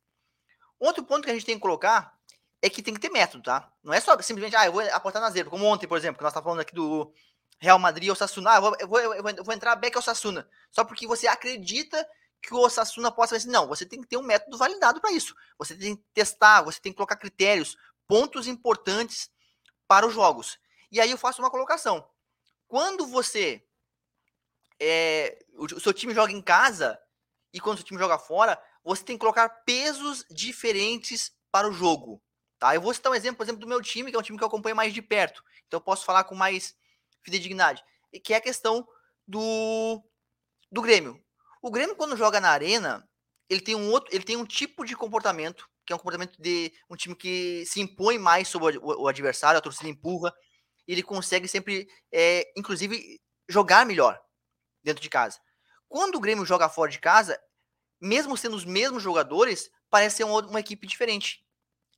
Outro 0.79 1.03
ponto 1.03 1.25
que 1.25 1.29
a 1.29 1.34
gente 1.34 1.46
tem 1.46 1.55
que 1.55 1.62
colocar 1.62 2.17
é 2.62 2.70
que 2.70 2.84
tem 2.84 2.94
que 2.94 3.00
ter 3.00 3.10
método, 3.10 3.44
tá? 3.44 3.72
Não 3.84 3.94
é 3.94 4.00
só 4.00 4.20
simplesmente, 4.22 4.56
ah, 4.56 4.65
eu 4.65 4.72
vou 4.72 4.82
aportar 4.91 5.22
na 5.22 5.30
zebra, 5.30 5.50
como 5.50 5.65
ontem, 5.65 5.88
por 5.88 5.98
exemplo, 5.98 6.18
que 6.18 6.24
nós 6.24 6.32
estávamos 6.32 6.51
falando 6.51 6.62
aqui 6.62 6.75
do 6.75 7.12
Real 7.60 7.80
Madrid 7.80 8.10
ou 8.10 8.15
Sassuna. 8.15 8.51
Ah, 8.51 8.56
eu 8.58 8.62
vou, 8.62 8.75
eu, 8.80 8.88
vou, 8.88 9.00
eu, 9.00 9.44
vou, 9.44 9.53
entrar 9.53 9.75
back 9.75 9.96
ao 9.96 10.01
Sassuna. 10.01 10.48
Só 10.70 10.84
porque 10.84 11.08
você 11.08 11.27
acredita 11.27 12.08
que 12.41 12.53
o 12.53 12.70
Sassuna 12.70 13.12
possa 13.12 13.36
vencer. 13.36 13.51
Não, 13.51 13.68
você 13.68 13.86
tem 13.86 14.01
que 14.01 14.08
ter 14.08 14.18
um 14.18 14.24
método 14.24 14.58
validado 14.58 15.01
para 15.01 15.12
isso. 15.12 15.36
Você 15.58 15.75
tem 15.75 15.96
que 15.96 16.03
testar, 16.13 16.62
você 16.62 16.80
tem 16.80 16.91
que 16.91 16.98
colocar 16.98 17.15
critérios, 17.15 17.75
pontos 18.08 18.48
importantes 18.48 19.30
para 19.88 20.06
os 20.06 20.13
jogos. 20.13 20.60
E 20.91 21.00
aí 21.00 21.10
eu 21.10 21.18
faço 21.18 21.41
uma 21.41 21.51
colocação. 21.51 22.08
Quando 22.68 23.08
você. 23.08 23.63
É, 24.80 25.38
o 25.56 25.80
seu 25.80 25.94
time 25.94 26.13
joga 26.13 26.32
em 26.32 26.41
casa 26.41 27.00
e 27.53 27.60
quando 27.60 27.75
o 27.75 27.77
seu 27.77 27.86
time 27.86 28.00
joga 28.00 28.18
fora, 28.18 28.60
você 28.84 29.03
tem 29.03 29.15
que 29.15 29.20
colocar 29.20 29.48
pesos 29.50 30.25
diferentes 30.32 31.32
para 31.51 31.70
o 31.70 31.72
jogo. 31.72 32.20
Tá? 32.62 32.75
Eu 32.75 32.82
vou 32.82 32.94
citar 32.94 33.12
um 33.12 33.15
exemplo, 33.15 33.38
por 33.38 33.44
exemplo, 33.44 33.60
do 33.60 33.68
meu 33.68 33.82
time, 33.82 34.12
que 34.12 34.15
é 34.15 34.20
um 34.20 34.22
time 34.22 34.38
que 34.38 34.44
eu 34.44 34.48
acompanho 34.48 34.75
mais 34.75 34.94
de 34.94 35.01
perto. 35.01 35.44
Então 35.65 35.80
eu 35.80 35.82
posso 35.82 36.06
falar 36.06 36.25
com 36.25 36.36
mais 36.36 36.75
fidedignidade, 37.24 37.84
que 38.24 38.36
é 38.36 38.38
a 38.38 38.41
questão 38.41 38.88
do, 39.27 40.00
do 40.72 40.80
Grêmio. 40.80 41.20
O 41.60 41.72
Grêmio, 41.72 41.96
quando 41.96 42.15
joga 42.15 42.39
na 42.39 42.51
arena, 42.51 43.03
ele 43.50 43.62
tem 43.62 43.74
um 43.74 43.89
outro, 43.89 44.13
ele 44.13 44.24
tem 44.24 44.38
um 44.38 44.46
tipo 44.46 44.86
de 44.86 44.96
comportamento, 44.96 45.68
que 45.84 45.91
é 45.91 45.96
um 45.96 45.98
comportamento 45.98 46.39
de 46.39 46.72
um 46.88 46.96
time 46.96 47.15
que 47.15 47.65
se 47.65 47.82
impõe 47.82 48.20
mais 48.20 48.48
sobre 48.48 48.77
o, 48.77 49.01
o 49.01 49.08
adversário, 49.08 49.58
a 49.58 49.62
torcida 49.62 49.89
empurra, 49.89 50.32
e 50.88 50.91
ele 50.91 51.01
consegue 51.01 51.48
sempre, 51.48 51.88
é, 52.12 52.48
inclusive, 52.56 53.20
jogar 53.50 53.88
melhor 53.88 54.22
dentro 54.84 55.01
de 55.01 55.10
casa. 55.10 55.39
Quando 55.89 56.13
o 56.13 56.20
Grêmio 56.20 56.46
joga 56.46 56.70
fora 56.70 56.91
de 56.91 57.00
casa, 57.00 57.41
mesmo 58.00 58.38
sendo 58.38 58.56
os 58.56 58.65
mesmos 58.65 59.01
jogadores, 59.01 59.72
parece 59.89 60.18
ser 60.18 60.25
uma, 60.25 60.46
uma 60.46 60.60
equipe 60.60 60.86
diferente. 60.86 61.40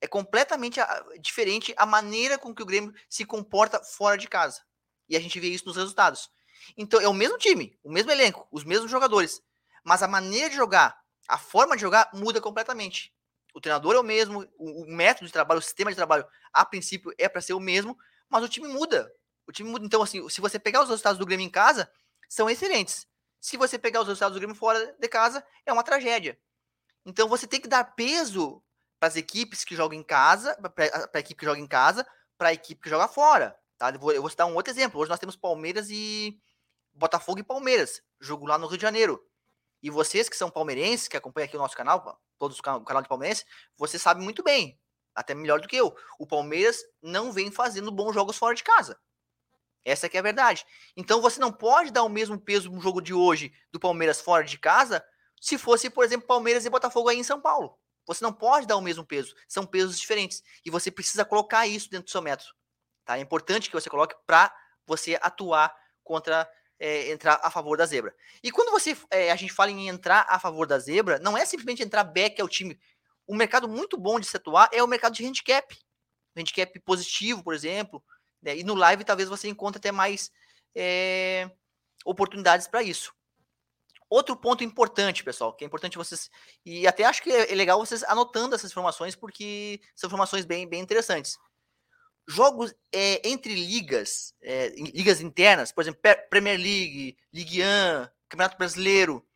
É 0.03 0.07
completamente 0.07 0.81
a, 0.81 1.05
diferente 1.17 1.73
a 1.77 1.85
maneira 1.85 2.37
com 2.37 2.53
que 2.53 2.61
o 2.61 2.65
Grêmio 2.65 2.93
se 3.07 3.23
comporta 3.23 3.81
fora 3.81 4.17
de 4.17 4.27
casa. 4.27 4.61
E 5.07 5.15
a 5.15 5.19
gente 5.21 5.39
vê 5.39 5.47
isso 5.47 5.65
nos 5.65 5.77
resultados. 5.77 6.29
Então 6.75 6.99
é 6.99 7.07
o 7.07 7.13
mesmo 7.13 7.37
time, 7.37 7.79
o 7.81 7.89
mesmo 7.89 8.11
elenco, 8.11 8.45
os 8.51 8.65
mesmos 8.65 8.91
jogadores. 8.91 9.41
Mas 9.81 10.03
a 10.03 10.07
maneira 10.09 10.49
de 10.49 10.57
jogar, 10.57 11.01
a 11.25 11.37
forma 11.37 11.77
de 11.77 11.81
jogar 11.83 12.09
muda 12.13 12.41
completamente. 12.41 13.13
O 13.53 13.61
treinador 13.61 13.95
é 13.95 13.99
o 13.99 14.03
mesmo, 14.03 14.45
o 14.57 14.85
método 14.85 15.25
de 15.25 15.31
trabalho, 15.31 15.59
o 15.59 15.63
sistema 15.63 15.89
de 15.89 15.95
trabalho, 15.95 16.27
a 16.51 16.65
princípio, 16.65 17.13
é 17.17 17.29
para 17.29 17.39
ser 17.39 17.53
o 17.53 17.59
mesmo, 17.61 17.97
mas 18.27 18.43
o 18.43 18.49
time 18.49 18.67
muda. 18.67 19.09
O 19.47 19.53
time 19.53 19.69
muda. 19.69 19.85
Então, 19.85 20.01
assim, 20.01 20.27
se 20.27 20.41
você 20.41 20.59
pegar 20.59 20.81
os 20.81 20.89
resultados 20.89 21.17
do 21.17 21.25
Grêmio 21.25 21.45
em 21.45 21.49
casa, 21.49 21.89
são 22.27 22.49
excelentes. 22.49 23.07
Se 23.39 23.55
você 23.55 23.79
pegar 23.79 24.01
os 24.01 24.07
resultados 24.07 24.35
do 24.35 24.39
Grêmio 24.39 24.55
fora 24.55 24.93
de 24.99 25.07
casa, 25.07 25.45
é 25.65 25.71
uma 25.71 25.83
tragédia. 25.83 26.37
Então 27.05 27.29
você 27.29 27.47
tem 27.47 27.61
que 27.61 27.69
dar 27.69 27.95
peso 27.95 28.61
para 29.03 29.09
as 29.09 29.17
equipes 29.17 29.65
que 29.65 29.75
jogam 29.75 29.99
em 29.99 30.01
casa, 30.01 30.55
para 30.73 31.09
a 31.13 31.19
equipe 31.19 31.37
que 31.37 31.45
joga 31.45 31.59
em 31.59 31.67
casa, 31.67 32.07
para 32.37 32.47
a 32.47 32.53
equipe 32.53 32.81
que 32.81 32.89
joga 32.89 33.05
fora. 33.05 33.53
Tá? 33.77 33.89
Eu, 33.89 33.99
vou, 33.99 34.13
eu 34.13 34.21
vou 34.21 34.29
citar 34.29 34.47
um 34.47 34.55
outro 34.55 34.71
exemplo. 34.71 34.97
Hoje 35.01 35.09
nós 35.09 35.19
temos 35.19 35.35
Palmeiras 35.35 35.89
e 35.89 36.39
Botafogo 36.93 37.37
e 37.37 37.43
Palmeiras, 37.43 38.01
jogo 38.21 38.45
lá 38.45 38.57
no 38.57 38.65
Rio 38.65 38.77
de 38.77 38.81
Janeiro. 38.81 39.21
E 39.81 39.89
vocês 39.89 40.29
que 40.29 40.37
são 40.37 40.49
palmeirenses, 40.49 41.09
que 41.09 41.17
acompanham 41.17 41.47
aqui 41.47 41.57
o 41.57 41.59
nosso 41.59 41.75
canal, 41.75 42.17
todos 42.39 42.57
o 42.57 42.61
canal 42.61 43.01
de 43.01 43.09
palmeirense, 43.09 43.43
você 43.77 43.99
sabe 43.99 44.23
muito 44.23 44.41
bem, 44.41 44.79
até 45.13 45.35
melhor 45.35 45.59
do 45.59 45.67
que 45.67 45.75
eu. 45.75 45.93
O 46.17 46.25
Palmeiras 46.25 46.79
não 47.01 47.29
vem 47.29 47.51
fazendo 47.51 47.91
bons 47.91 48.13
jogos 48.13 48.37
fora 48.37 48.55
de 48.55 48.63
casa. 48.63 48.97
Essa 49.83 50.07
que 50.07 50.15
é 50.15 50.21
a 50.21 50.23
verdade. 50.23 50.65
Então 50.95 51.19
você 51.19 51.41
não 51.41 51.51
pode 51.51 51.91
dar 51.91 52.03
o 52.03 52.09
mesmo 52.09 52.39
peso 52.39 52.71
no 52.71 52.79
jogo 52.79 53.01
de 53.01 53.13
hoje 53.13 53.53
do 53.69 53.81
Palmeiras 53.81 54.21
fora 54.21 54.45
de 54.45 54.57
casa 54.57 55.03
se 55.41 55.57
fosse, 55.57 55.89
por 55.89 56.05
exemplo, 56.05 56.25
Palmeiras 56.25 56.65
e 56.65 56.69
Botafogo 56.69 57.09
aí 57.09 57.17
em 57.17 57.23
São 57.23 57.41
Paulo. 57.41 57.77
Você 58.05 58.23
não 58.23 58.33
pode 58.33 58.67
dar 58.67 58.77
o 58.77 58.81
mesmo 58.81 59.05
peso, 59.05 59.35
são 59.47 59.65
pesos 59.65 59.99
diferentes. 59.99 60.43
E 60.65 60.69
você 60.69 60.91
precisa 60.91 61.23
colocar 61.23 61.65
isso 61.67 61.89
dentro 61.89 62.05
do 62.05 62.11
seu 62.11 62.21
método. 62.21 62.51
Tá? 63.05 63.17
É 63.17 63.21
importante 63.21 63.69
que 63.69 63.75
você 63.75 63.89
coloque 63.89 64.15
para 64.25 64.53
você 64.85 65.17
atuar 65.21 65.73
contra, 66.03 66.49
é, 66.79 67.11
entrar 67.11 67.39
a 67.41 67.49
favor 67.49 67.77
da 67.77 67.85
zebra. 67.85 68.13
E 68.41 68.51
quando 68.51 68.71
você 68.71 68.97
é, 69.09 69.31
a 69.31 69.35
gente 69.35 69.53
fala 69.53 69.71
em 69.71 69.87
entrar 69.87 70.25
a 70.27 70.39
favor 70.39 70.67
da 70.67 70.79
zebra, 70.79 71.19
não 71.19 71.37
é 71.37 71.45
simplesmente 71.45 71.83
entrar 71.83 72.03
back 72.03 72.41
ao 72.41 72.49
time. 72.49 72.79
O 73.25 73.35
mercado 73.35 73.67
muito 73.67 73.97
bom 73.97 74.19
de 74.19 74.27
se 74.27 74.35
atuar 74.35 74.69
é 74.71 74.83
o 74.83 74.87
mercado 74.87 75.13
de 75.13 75.25
handicap. 75.25 75.77
Handicap 76.35 76.79
positivo, 76.81 77.43
por 77.43 77.53
exemplo. 77.53 78.03
Né? 78.41 78.57
E 78.57 78.63
no 78.63 78.75
live 78.75 79.05
talvez 79.05 79.29
você 79.29 79.47
encontre 79.47 79.77
até 79.77 79.91
mais 79.91 80.29
é, 80.75 81.49
oportunidades 82.05 82.67
para 82.67 82.83
isso. 82.83 83.13
Outro 84.13 84.35
ponto 84.35 84.63
importante, 84.63 85.23
pessoal, 85.23 85.51
que 85.51 85.63
é 85.63 85.67
importante 85.67 85.97
vocês. 85.97 86.29
E 86.63 86.85
até 86.85 87.03
acho 87.03 87.23
que 87.23 87.31
é, 87.31 87.51
é 87.51 87.55
legal 87.55 87.79
vocês 87.79 88.03
anotando 88.03 88.53
essas 88.53 88.69
informações, 88.69 89.15
porque 89.15 89.81
são 89.95 90.07
informações 90.07 90.45
bem, 90.45 90.69
bem 90.69 90.83
interessantes. 90.83 91.39
Jogos 92.27 92.75
é, 92.93 93.27
entre 93.27 93.55
ligas, 93.55 94.35
é, 94.39 94.69
ligas 94.69 95.19
internas, 95.19 95.71
por 95.71 95.81
exemplo, 95.81 95.99
Premier 96.29 96.59
League, 96.59 97.17
Ligue 97.33 97.63
1, 97.63 97.65
Campeonato 98.29 98.55
Brasileiro, 98.55 99.27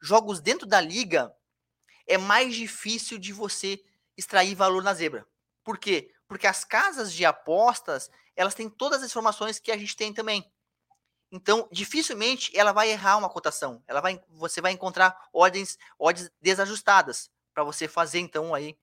jogos 0.00 0.40
dentro 0.40 0.66
da 0.66 0.80
liga, 0.80 1.30
é 2.06 2.16
mais 2.16 2.54
difícil 2.54 3.18
de 3.18 3.34
você 3.34 3.84
extrair 4.16 4.54
valor 4.54 4.82
na 4.82 4.94
zebra. 4.94 5.26
Por 5.62 5.76
quê? 5.76 6.10
Porque 6.26 6.46
as 6.46 6.64
casas 6.64 7.12
de 7.12 7.26
apostas, 7.26 8.10
elas 8.34 8.54
têm 8.54 8.70
todas 8.70 9.02
as 9.02 9.10
informações 9.10 9.58
que 9.58 9.70
a 9.70 9.76
gente 9.76 9.94
tem 9.94 10.10
também. 10.10 10.50
Então, 11.32 11.66
dificilmente 11.72 12.54
ela 12.54 12.72
vai 12.72 12.90
errar 12.90 13.16
uma 13.16 13.30
cotação. 13.30 13.82
Ela 13.88 14.02
vai, 14.02 14.22
você 14.28 14.60
vai 14.60 14.72
encontrar 14.72 15.28
ordens, 15.32 15.78
ordens 15.98 16.30
desajustadas 16.40 17.30
para 17.54 17.64
você 17.64 17.88
fazer 17.88 18.18
então 18.18 18.54
aí 18.54 18.76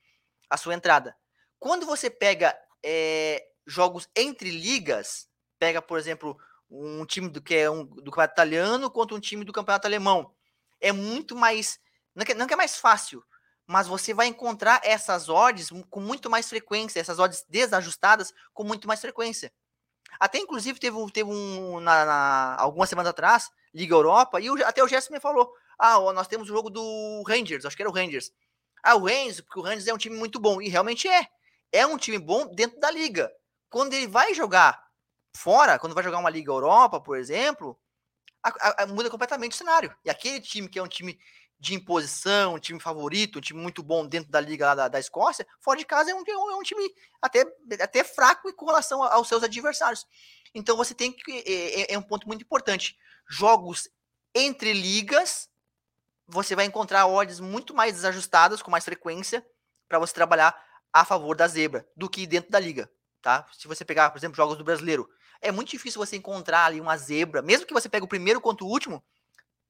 a 0.49 0.57
sua 0.57 0.73
entrada. 0.73 1.15
Quando 1.59 1.85
você 1.85 2.09
pega 2.09 2.57
é, 2.83 3.45
jogos 3.67 4.09
entre 4.15 4.49
ligas, 4.49 5.27
pega 5.59 5.79
por 5.81 5.99
exemplo 5.99 6.37
um 6.69 7.05
time 7.05 7.29
do 7.29 7.41
que 7.41 7.55
é 7.55 7.69
um, 7.69 7.85
do 7.85 8.11
campeonato 8.11 8.33
italiano 8.33 8.89
contra 8.89 9.15
um 9.15 9.19
time 9.19 9.45
do 9.45 9.53
campeonato 9.53 9.87
alemão, 9.87 10.33
é 10.81 10.91
muito 10.91 11.35
mais 11.35 11.79
não 12.15 12.23
é 12.23 12.25
que, 12.25 12.33
não 12.33 12.45
é 12.45 12.47
que 12.47 12.53
é 12.53 12.57
mais 12.57 12.77
fácil, 12.77 13.23
mas 13.65 13.87
você 13.87 14.13
vai 14.13 14.27
encontrar 14.27 14.81
essas 14.83 15.29
odds 15.29 15.69
com 15.89 15.99
muito 16.01 16.29
mais 16.29 16.49
frequência, 16.49 16.99
essas 16.99 17.19
odds 17.19 17.45
desajustadas 17.47 18.33
com 18.53 18.63
muito 18.63 18.87
mais 18.87 18.99
frequência. 18.99 19.53
Até 20.19 20.37
inclusive 20.37 20.79
teve, 20.79 20.97
teve 21.11 21.29
um 21.29 21.79
na, 21.79 22.05
na, 22.05 22.55
algumas 22.57 22.89
semanas 22.89 23.09
atrás, 23.09 23.49
Liga 23.73 23.93
Europa, 23.93 24.39
e 24.39 24.49
o, 24.49 24.65
até 24.65 24.83
o 24.83 24.87
Gerson 24.87 25.13
me 25.13 25.19
falou: 25.19 25.51
ah, 25.77 25.99
nós 26.13 26.27
temos 26.27 26.49
o 26.49 26.53
jogo 26.53 26.69
do 26.69 27.23
Rangers, 27.27 27.65
acho 27.65 27.75
que 27.75 27.81
era 27.81 27.89
o 27.89 27.93
Rangers. 27.93 28.31
Ah, 28.83 28.95
o 28.95 29.05
Rangers, 29.05 29.41
porque 29.41 29.59
o 29.59 29.63
Rangers 29.63 29.87
é 29.87 29.93
um 29.93 29.97
time 29.97 30.15
muito 30.15 30.39
bom, 30.39 30.61
e 30.61 30.69
realmente 30.69 31.07
é. 31.07 31.27
É 31.71 31.85
um 31.85 31.97
time 31.97 32.17
bom 32.17 32.47
dentro 32.47 32.79
da 32.79 32.89
liga. 32.89 33.31
Quando 33.69 33.93
ele 33.93 34.07
vai 34.07 34.33
jogar 34.33 34.89
fora, 35.35 35.77
quando 35.77 35.93
vai 35.93 36.03
jogar 36.03 36.17
uma 36.17 36.29
Liga 36.29 36.51
Europa, 36.51 36.99
por 36.99 37.17
exemplo, 37.17 37.79
a, 38.43 38.49
a, 38.49 38.83
a, 38.83 38.87
muda 38.87 39.09
completamente 39.09 39.53
o 39.53 39.55
cenário. 39.55 39.95
E 40.03 40.09
aquele 40.09 40.41
time 40.41 40.67
que 40.67 40.79
é 40.79 40.83
um 40.83 40.87
time 40.87 41.19
de 41.59 41.75
imposição, 41.75 42.55
um 42.55 42.59
time 42.59 42.79
favorito, 42.79 43.37
um 43.37 43.41
time 43.41 43.59
muito 43.59 43.83
bom 43.83 44.07
dentro 44.07 44.31
da 44.31 44.39
liga 44.39 44.73
da, 44.73 44.87
da 44.87 44.99
Escócia, 44.99 45.45
fora 45.59 45.77
de 45.77 45.85
casa 45.85 46.09
é 46.11 46.15
um, 46.15 46.23
é 46.25 46.55
um 46.55 46.63
time 46.63 46.89
até, 47.21 47.45
até 47.81 48.03
fraco 48.03 48.53
com 48.53 48.65
relação 48.65 49.03
aos 49.03 49.27
seus 49.27 49.43
adversários. 49.43 50.05
Então 50.53 50.77
você 50.77 50.93
tem 50.93 51.11
que. 51.11 51.31
É, 51.45 51.81
é, 51.81 51.93
é 51.93 51.97
um 51.97 52.01
ponto 52.01 52.27
muito 52.27 52.43
importante. 52.43 52.97
Jogos 53.29 53.89
entre 54.33 54.73
ligas, 54.73 55.49
você 56.27 56.55
vai 56.55 56.65
encontrar 56.65 57.07
odds 57.07 57.39
muito 57.39 57.73
mais 57.73 57.93
desajustadas, 57.93 58.61
com 58.61 58.71
mais 58.71 58.85
frequência, 58.85 59.45
para 59.87 59.99
você 59.99 60.13
trabalhar 60.13 60.55
a 60.93 61.03
favor 61.03 61.35
da 61.35 61.47
zebra, 61.47 61.87
do 61.95 62.09
que 62.09 62.25
dentro 62.25 62.51
da 62.51 62.59
liga. 62.59 62.89
Tá? 63.21 63.45
Se 63.53 63.67
você 63.67 63.83
pegar, 63.83 64.09
por 64.11 64.17
exemplo, 64.17 64.37
jogos 64.37 64.57
do 64.57 64.63
brasileiro, 64.63 65.09
é 65.41 65.51
muito 65.51 65.69
difícil 65.69 66.03
você 66.03 66.15
encontrar 66.15 66.65
ali 66.65 66.79
uma 66.79 66.97
zebra, 66.97 67.41
mesmo 67.41 67.65
que 67.65 67.73
você 67.73 67.89
pegue 67.89 68.05
o 68.05 68.09
primeiro 68.09 68.39
contra 68.39 68.65
o 68.65 68.69
último, 68.69 69.03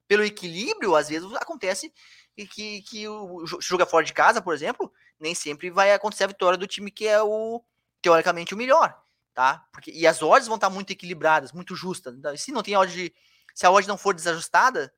pelo 0.10 0.24
equilíbrio, 0.26 0.96
às 0.96 1.08
vezes 1.08 1.32
acontece 1.36 1.94
que, 2.36 2.82
que 2.82 3.08
o 3.08 3.46
joga 3.62 3.86
fora 3.86 4.04
de 4.04 4.12
casa, 4.12 4.42
por 4.42 4.56
exemplo, 4.56 4.92
nem 5.20 5.36
sempre 5.36 5.70
vai 5.70 5.94
acontecer 5.94 6.24
a 6.24 6.28
vitória 6.28 6.58
do 6.58 6.66
time 6.66 6.90
que 6.90 7.08
é 7.08 7.22
o 7.22 7.64
teoricamente 8.02 8.56
o 8.56 8.58
melhor, 8.58 9.00
tá? 9.36 9.68
Porque 9.72 9.92
e 9.92 10.08
as 10.08 10.24
odds 10.24 10.48
vão 10.48 10.56
estar 10.56 10.72
muito 10.72 10.92
equilibradas, 10.92 11.52
muito 11.52 11.76
justas. 11.76 12.16
Então, 12.16 12.36
se 12.36 12.52
não 12.52 12.64
tem 12.64 12.76
odd 12.76 12.92
de, 12.92 13.14
se 13.54 13.68
a 13.68 13.72
odd 13.72 13.88
não 13.88 14.00
for 14.00 14.16
desajustada, 14.16 14.92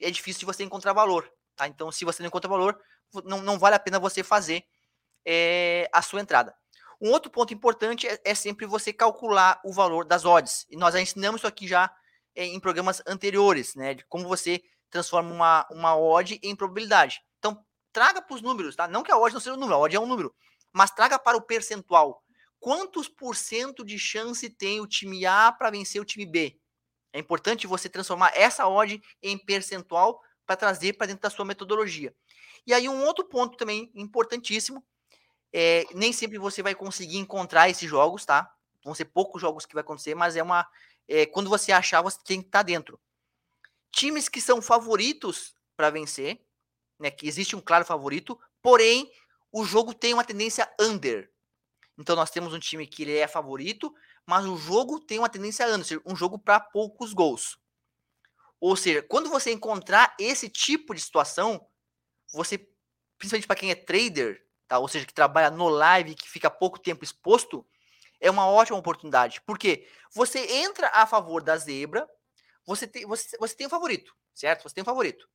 é 0.00 0.10
difícil 0.10 0.40
de 0.40 0.46
você 0.46 0.64
encontrar 0.64 0.92
valor, 0.92 1.30
tá? 1.54 1.68
Então, 1.68 1.92
se 1.92 2.04
você 2.04 2.20
não 2.20 2.26
encontra 2.26 2.50
valor, 2.50 2.76
não, 3.24 3.40
não 3.40 3.60
vale 3.60 3.76
a 3.76 3.78
pena 3.78 4.00
você 4.00 4.24
fazer 4.24 4.64
é, 5.24 5.88
a 5.92 6.02
sua 6.02 6.20
entrada. 6.20 6.52
Um 7.00 7.12
outro 7.12 7.30
ponto 7.30 7.54
importante 7.54 8.08
é, 8.08 8.20
é, 8.24 8.34
sempre 8.34 8.66
você 8.66 8.92
calcular 8.92 9.60
o 9.64 9.72
valor 9.72 10.04
das 10.04 10.24
odds. 10.24 10.66
E 10.68 10.76
nós 10.76 10.92
já 10.94 11.00
ensinamos 11.00 11.42
isso 11.42 11.46
aqui 11.46 11.68
já 11.68 11.88
em 12.44 12.60
programas 12.60 13.02
anteriores, 13.06 13.74
né? 13.74 13.94
De 13.94 14.04
como 14.06 14.28
você 14.28 14.62
transforma 14.90 15.32
uma, 15.32 15.66
uma 15.70 15.96
odd 15.96 16.38
em 16.42 16.54
probabilidade. 16.54 17.20
Então, 17.38 17.64
traga 17.92 18.20
para 18.20 18.34
os 18.34 18.42
números, 18.42 18.76
tá? 18.76 18.86
Não 18.86 19.02
que 19.02 19.10
a 19.10 19.18
odd 19.18 19.34
não 19.34 19.40
seja 19.40 19.54
um 19.54 19.58
número, 19.58 19.76
a 19.76 19.80
odd 19.80 19.96
é 19.96 20.00
um 20.00 20.06
número, 20.06 20.34
mas 20.72 20.90
traga 20.90 21.18
para 21.18 21.36
o 21.36 21.42
percentual. 21.42 22.22
Quantos 22.60 23.08
por 23.08 23.36
cento 23.36 23.84
de 23.84 23.98
chance 23.98 24.48
tem 24.50 24.80
o 24.80 24.86
time 24.86 25.24
A 25.26 25.52
para 25.52 25.70
vencer 25.70 26.00
o 26.00 26.04
time 26.04 26.26
B? 26.26 26.58
É 27.12 27.18
importante 27.18 27.66
você 27.66 27.88
transformar 27.88 28.32
essa 28.34 28.68
odd 28.68 29.00
em 29.22 29.38
percentual 29.38 30.20
para 30.44 30.56
trazer 30.56 30.92
para 30.94 31.06
dentro 31.06 31.22
da 31.22 31.30
sua 31.30 31.44
metodologia. 31.44 32.14
E 32.66 32.74
aí 32.74 32.88
um 32.88 33.04
outro 33.04 33.24
ponto 33.24 33.56
também 33.56 33.90
importantíssimo, 33.94 34.84
é, 35.52 35.84
nem 35.94 36.12
sempre 36.12 36.38
você 36.38 36.62
vai 36.62 36.74
conseguir 36.74 37.18
encontrar 37.18 37.68
esses 37.68 37.88
jogos, 37.88 38.24
tá? 38.24 38.52
Vão 38.84 38.94
ser 38.94 39.06
poucos 39.06 39.40
jogos 39.40 39.64
que 39.64 39.74
vai 39.74 39.80
acontecer, 39.80 40.14
mas 40.14 40.36
é 40.36 40.42
uma 40.42 40.66
é, 41.08 41.26
quando 41.26 41.50
você 41.50 41.72
achar, 41.72 42.02
você 42.02 42.18
tem 42.24 42.40
que 42.40 42.48
estar 42.48 42.60
tá 42.60 42.62
dentro. 42.62 43.00
Times 43.90 44.28
que 44.28 44.40
são 44.40 44.60
favoritos 44.60 45.54
para 45.76 45.90
vencer, 45.90 46.40
né, 46.98 47.10
que 47.10 47.26
existe 47.26 47.54
um 47.54 47.60
claro 47.60 47.84
favorito, 47.84 48.38
porém 48.62 49.10
o 49.52 49.64
jogo 49.64 49.94
tem 49.94 50.12
uma 50.14 50.24
tendência 50.24 50.70
under. 50.80 51.32
Então 51.98 52.16
nós 52.16 52.30
temos 52.30 52.52
um 52.52 52.58
time 52.58 52.86
que 52.86 53.02
ele 53.02 53.16
é 53.16 53.26
favorito, 53.26 53.94
mas 54.26 54.44
o 54.44 54.56
jogo 54.56 55.00
tem 55.00 55.18
uma 55.18 55.28
tendência 55.28 55.66
under, 55.66 56.02
um 56.04 56.16
jogo 56.16 56.38
para 56.38 56.60
poucos 56.60 57.12
gols. 57.14 57.58
Ou 58.60 58.74
seja, 58.76 59.02
quando 59.02 59.30
você 59.30 59.52
encontrar 59.52 60.14
esse 60.18 60.48
tipo 60.48 60.94
de 60.94 61.00
situação, 61.00 61.66
você, 62.32 62.68
principalmente 63.18 63.46
para 63.46 63.56
quem 63.56 63.70
é 63.70 63.74
trader, 63.74 64.44
tá? 64.66 64.78
ou 64.78 64.88
seja, 64.88 65.06
que 65.06 65.14
trabalha 65.14 65.50
no 65.50 65.68
live, 65.68 66.14
que 66.14 66.28
fica 66.28 66.50
pouco 66.50 66.78
tempo 66.78 67.04
exposto, 67.04 67.66
é 68.20 68.30
uma 68.30 68.48
ótima 68.48 68.78
oportunidade. 68.78 69.40
Porque 69.46 69.86
você 70.14 70.40
entra 70.58 70.90
a 70.92 71.06
favor 71.06 71.42
da 71.42 71.56
zebra, 71.56 72.06
você 72.66 72.86
tem, 72.86 73.06
você, 73.06 73.36
você 73.38 73.54
tem 73.56 73.66
um 73.66 73.70
favorito, 73.70 74.12
certo? 74.34 74.62
Você 74.62 74.74
tem 74.74 74.82
um 74.82 74.86
favorito. 74.86 75.28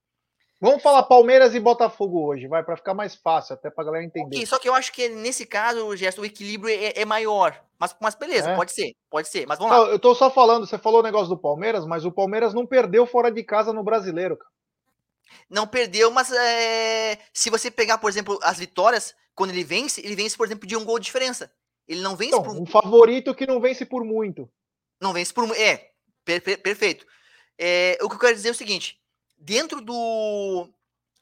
Vamos 0.61 0.83
falar 0.83 1.01
Palmeiras 1.03 1.55
e 1.55 1.59
Botafogo 1.59 2.23
hoje, 2.23 2.47
vai, 2.47 2.63
para 2.63 2.77
ficar 2.77 2.93
mais 2.93 3.15
fácil, 3.15 3.55
até 3.55 3.71
pra 3.71 3.83
galera 3.83 4.05
entender. 4.05 4.35
Okay, 4.35 4.45
só 4.45 4.59
que 4.59 4.69
eu 4.69 4.75
acho 4.75 4.93
que 4.93 5.09
nesse 5.09 5.43
caso, 5.43 5.87
o 5.87 5.95
gesto, 5.95 6.21
o 6.21 6.25
equilíbrio 6.25 6.69
é, 6.71 6.93
é 7.01 7.03
maior. 7.03 7.59
Mas, 7.79 7.95
mas 7.99 8.13
beleza, 8.13 8.51
é. 8.51 8.55
pode 8.55 8.71
ser, 8.71 8.93
pode 9.09 9.27
ser. 9.27 9.47
Mas 9.47 9.57
vamos 9.57 9.73
não, 9.75 9.83
lá. 9.85 9.89
Eu 9.89 9.97
tô 9.97 10.13
só 10.13 10.29
falando, 10.29 10.67
você 10.67 10.77
falou 10.77 10.99
o 10.99 11.03
negócio 11.03 11.29
do 11.29 11.37
Palmeiras, 11.37 11.83
mas 11.83 12.05
o 12.05 12.11
Palmeiras 12.11 12.53
não 12.53 12.67
perdeu 12.67 13.07
fora 13.07 13.31
de 13.31 13.43
casa 13.43 13.73
no 13.73 13.83
brasileiro, 13.83 14.37
cara. 14.37 14.51
Não 15.49 15.65
perdeu, 15.65 16.11
mas 16.11 16.31
é, 16.31 17.17
se 17.33 17.49
você 17.49 17.71
pegar, 17.71 17.97
por 17.97 18.11
exemplo, 18.11 18.37
as 18.43 18.59
vitórias, 18.59 19.15
quando 19.33 19.49
ele 19.49 19.63
vence, 19.63 19.99
ele 20.01 20.15
vence, 20.15 20.37
por 20.37 20.45
exemplo, 20.45 20.67
de 20.67 20.75
um 20.75 20.85
gol 20.85 20.99
de 20.99 21.05
diferença. 21.05 21.51
Ele 21.91 22.01
não 22.01 22.15
vence 22.15 22.29
então, 22.29 22.43
por 22.43 22.55
um 22.55 22.65
favorito 22.65 23.35
que 23.35 23.45
não 23.45 23.59
vence 23.59 23.85
por 23.85 24.05
muito. 24.05 24.49
Não 25.01 25.11
vence 25.11 25.33
por 25.33 25.45
é 25.57 25.91
per, 26.23 26.41
per, 26.41 26.61
perfeito. 26.61 27.05
É, 27.57 27.97
o 28.01 28.07
que 28.07 28.15
eu 28.15 28.19
quero 28.19 28.35
dizer 28.35 28.47
é 28.47 28.51
o 28.51 28.55
seguinte: 28.55 28.97
dentro 29.37 29.81
do 29.81 30.69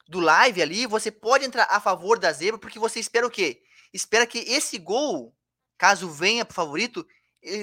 do 0.08 0.20
live 0.20 0.62
ali, 0.62 0.86
você 0.86 1.10
pode 1.10 1.44
entrar 1.44 1.66
a 1.70 1.80
favor 1.80 2.20
da 2.20 2.32
zebra 2.32 2.58
porque 2.58 2.78
você 2.78 3.00
espera 3.00 3.26
o 3.26 3.30
quê? 3.30 3.62
Espera 3.92 4.26
que 4.26 4.38
esse 4.38 4.78
gol, 4.78 5.34
caso 5.76 6.08
venha 6.08 6.44
para 6.44 6.52
o 6.52 6.54
favorito, 6.54 7.04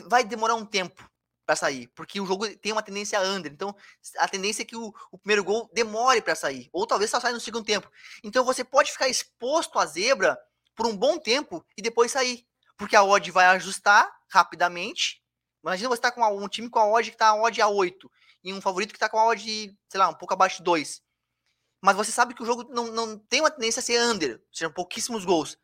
vai 0.07 0.25
demorar 0.25 0.55
um 0.55 0.65
tempo 0.65 1.09
para 1.45 1.55
sair, 1.55 1.87
porque 1.95 2.19
o 2.19 2.25
jogo 2.25 2.45
tem 2.57 2.73
uma 2.73 2.83
tendência 2.83 3.21
under. 3.21 3.51
Então, 3.51 3.73
a 4.17 4.27
tendência 4.27 4.63
é 4.63 4.65
que 4.65 4.75
o, 4.75 4.93
o 5.11 5.17
primeiro 5.17 5.45
gol 5.45 5.69
demore 5.73 6.21
para 6.21 6.35
sair, 6.35 6.69
ou 6.73 6.85
talvez 6.85 7.09
só 7.09 7.21
saia 7.21 7.33
no 7.33 7.39
segundo 7.39 7.65
tempo. 7.65 7.89
Então, 8.21 8.43
você 8.43 8.65
pode 8.65 8.91
ficar 8.91 9.07
exposto 9.07 9.79
à 9.79 9.85
zebra 9.85 10.37
por 10.75 10.85
um 10.85 10.95
bom 10.95 11.17
tempo 11.17 11.65
e 11.77 11.81
depois 11.81 12.11
sair 12.11 12.45
porque 12.77 12.95
a 12.95 13.03
odd 13.03 13.29
vai 13.31 13.47
ajustar 13.47 14.09
rapidamente. 14.29 15.21
Imagina 15.63 15.89
você 15.89 16.01
tá 16.01 16.11
com 16.11 16.21
um 16.21 16.47
time 16.47 16.69
com 16.69 16.79
a 16.79 16.87
odd 16.87 17.11
que 17.11 17.17
tá 17.17 17.29
a 17.29 17.35
odd 17.35 17.61
a 17.61 17.67
8 17.67 18.09
e 18.43 18.53
um 18.53 18.61
favorito 18.61 18.93
que 18.93 18.99
tá 18.99 19.09
com 19.09 19.19
a 19.19 19.25
odd, 19.25 19.43
sei 19.89 19.99
lá, 19.99 20.07
um 20.07 20.13
pouco 20.13 20.33
abaixo 20.33 20.57
de 20.57 20.63
2. 20.63 21.01
Mas 21.81 21.95
você 21.95 22.11
sabe 22.11 22.33
que 22.33 22.43
o 22.43 22.45
jogo 22.45 22.63
não, 22.69 22.87
não 22.87 23.17
tem 23.17 23.41
uma 23.41 23.51
tendência 23.51 23.79
a 23.79 23.83
ser 23.83 24.01
under, 24.01 24.35
ou 24.35 24.55
seja, 24.55 24.69
pouquíssimos 24.69 25.25
gols. 25.25 25.57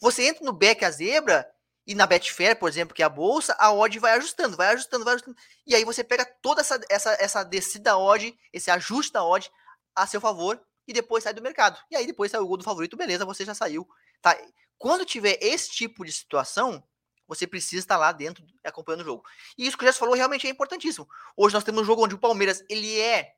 Você 0.00 0.26
entra 0.26 0.44
no 0.44 0.52
back 0.52 0.84
a 0.84 0.90
zebra 0.90 1.48
e 1.86 1.94
na 1.94 2.06
Betfair, 2.06 2.58
por 2.58 2.68
exemplo, 2.68 2.94
que 2.94 3.02
é 3.02 3.06
a 3.06 3.08
bolsa, 3.08 3.56
a 3.58 3.72
odd 3.72 3.98
vai 3.98 4.12
ajustando, 4.12 4.56
vai 4.56 4.68
ajustando, 4.68 5.04
vai 5.04 5.14
ajustando. 5.14 5.36
E 5.66 5.74
aí 5.74 5.84
você 5.84 6.04
pega 6.04 6.24
toda 6.42 6.60
essa, 6.60 6.78
essa, 6.88 7.16
essa 7.18 7.42
descida 7.42 7.96
odd, 7.96 8.38
esse 8.52 8.70
ajuste 8.70 9.12
da 9.12 9.24
odd 9.24 9.50
a 9.94 10.06
seu 10.06 10.20
favor 10.20 10.60
e 10.88 10.92
depois 10.92 11.22
sai 11.22 11.34
do 11.34 11.42
mercado. 11.42 11.78
E 11.90 11.94
aí 11.94 12.06
depois 12.06 12.30
sai 12.30 12.40
o 12.40 12.46
gol 12.46 12.56
do 12.56 12.64
favorito, 12.64 12.96
beleza, 12.96 13.26
você 13.26 13.44
já 13.44 13.54
saiu. 13.54 13.86
Tá? 14.22 14.36
Quando 14.78 15.04
tiver 15.04 15.38
esse 15.42 15.70
tipo 15.70 16.04
de 16.04 16.10
situação, 16.10 16.82
você 17.26 17.46
precisa 17.46 17.80
estar 17.80 17.98
lá 17.98 18.10
dentro 18.10 18.42
acompanhando 18.64 19.02
o 19.02 19.04
jogo. 19.04 19.24
E 19.58 19.66
isso 19.66 19.76
que 19.76 19.84
o 19.84 19.86
Gerson 19.86 20.00
falou 20.00 20.14
realmente 20.14 20.46
é 20.46 20.50
importantíssimo. 20.50 21.06
Hoje 21.36 21.54
nós 21.54 21.62
temos 21.62 21.82
um 21.82 21.84
jogo 21.84 22.02
onde 22.02 22.14
o 22.14 22.18
Palmeiras 22.18 22.64
ele 22.70 22.98
é 22.98 23.34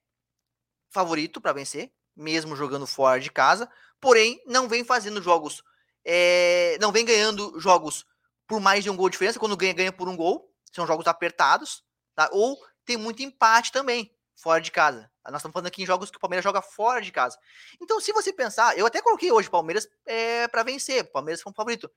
favorito 0.89 1.41
para 1.41 1.53
vencer, 1.53 1.93
mesmo 2.17 2.55
jogando 2.55 2.87
fora 2.87 3.21
de 3.21 3.31
casa, 3.31 3.69
porém 4.01 4.41
não 4.47 4.69
vem 4.69 4.85
fazendo 4.85 5.21
jogos, 5.21 5.63
é, 6.05 6.79
não 6.81 6.93
vem 6.93 7.05
ganhando 7.05 7.59
jogos 7.59 8.07
por 8.47 8.61
mais 8.61 8.85
de 8.85 8.91
um 8.91 8.97
gol 8.97 9.09
de 9.09 9.13
diferença, 9.13 9.39
quando 9.39 9.57
ganha, 9.57 9.73
ganha 9.73 9.93
por 9.93 10.09
um 10.09 10.17
gol, 10.17 10.53
são 10.73 10.87
jogos 10.87 11.07
apertados, 11.07 11.85
tá? 12.15 12.29
ou 12.33 12.57
tem 12.85 12.97
muito 12.97 13.23
empate 13.23 13.73
também, 13.73 14.15
fora 14.37 14.61
de 14.61 14.71
casa. 14.71 15.10
Nós 15.27 15.37
estamos 15.37 15.53
falando 15.53 15.67
aqui 15.67 15.83
em 15.83 15.87
jogos 15.87 16.11
que 16.11 16.17
o 16.17 16.21
Palmeiras 16.21 16.43
joga 16.43 16.63
fora 16.63 17.01
de 17.01 17.13
casa. 17.13 17.39
Então, 17.81 18.01
se 18.01 18.13
você 18.13 18.33
pensar, 18.33 18.77
eu 18.79 18.87
até 18.87 19.03
coloquei 19.03 19.31
hoje 19.31 19.49
o 19.49 19.51
Palmeiras 19.51 19.89
é, 20.07 20.49
para 20.49 20.63
vencer, 20.63 21.03
o 21.03 21.13
Palmeiras 21.13 21.43
foi 21.43 21.51
um 21.51 21.55
favorito. 21.55 21.91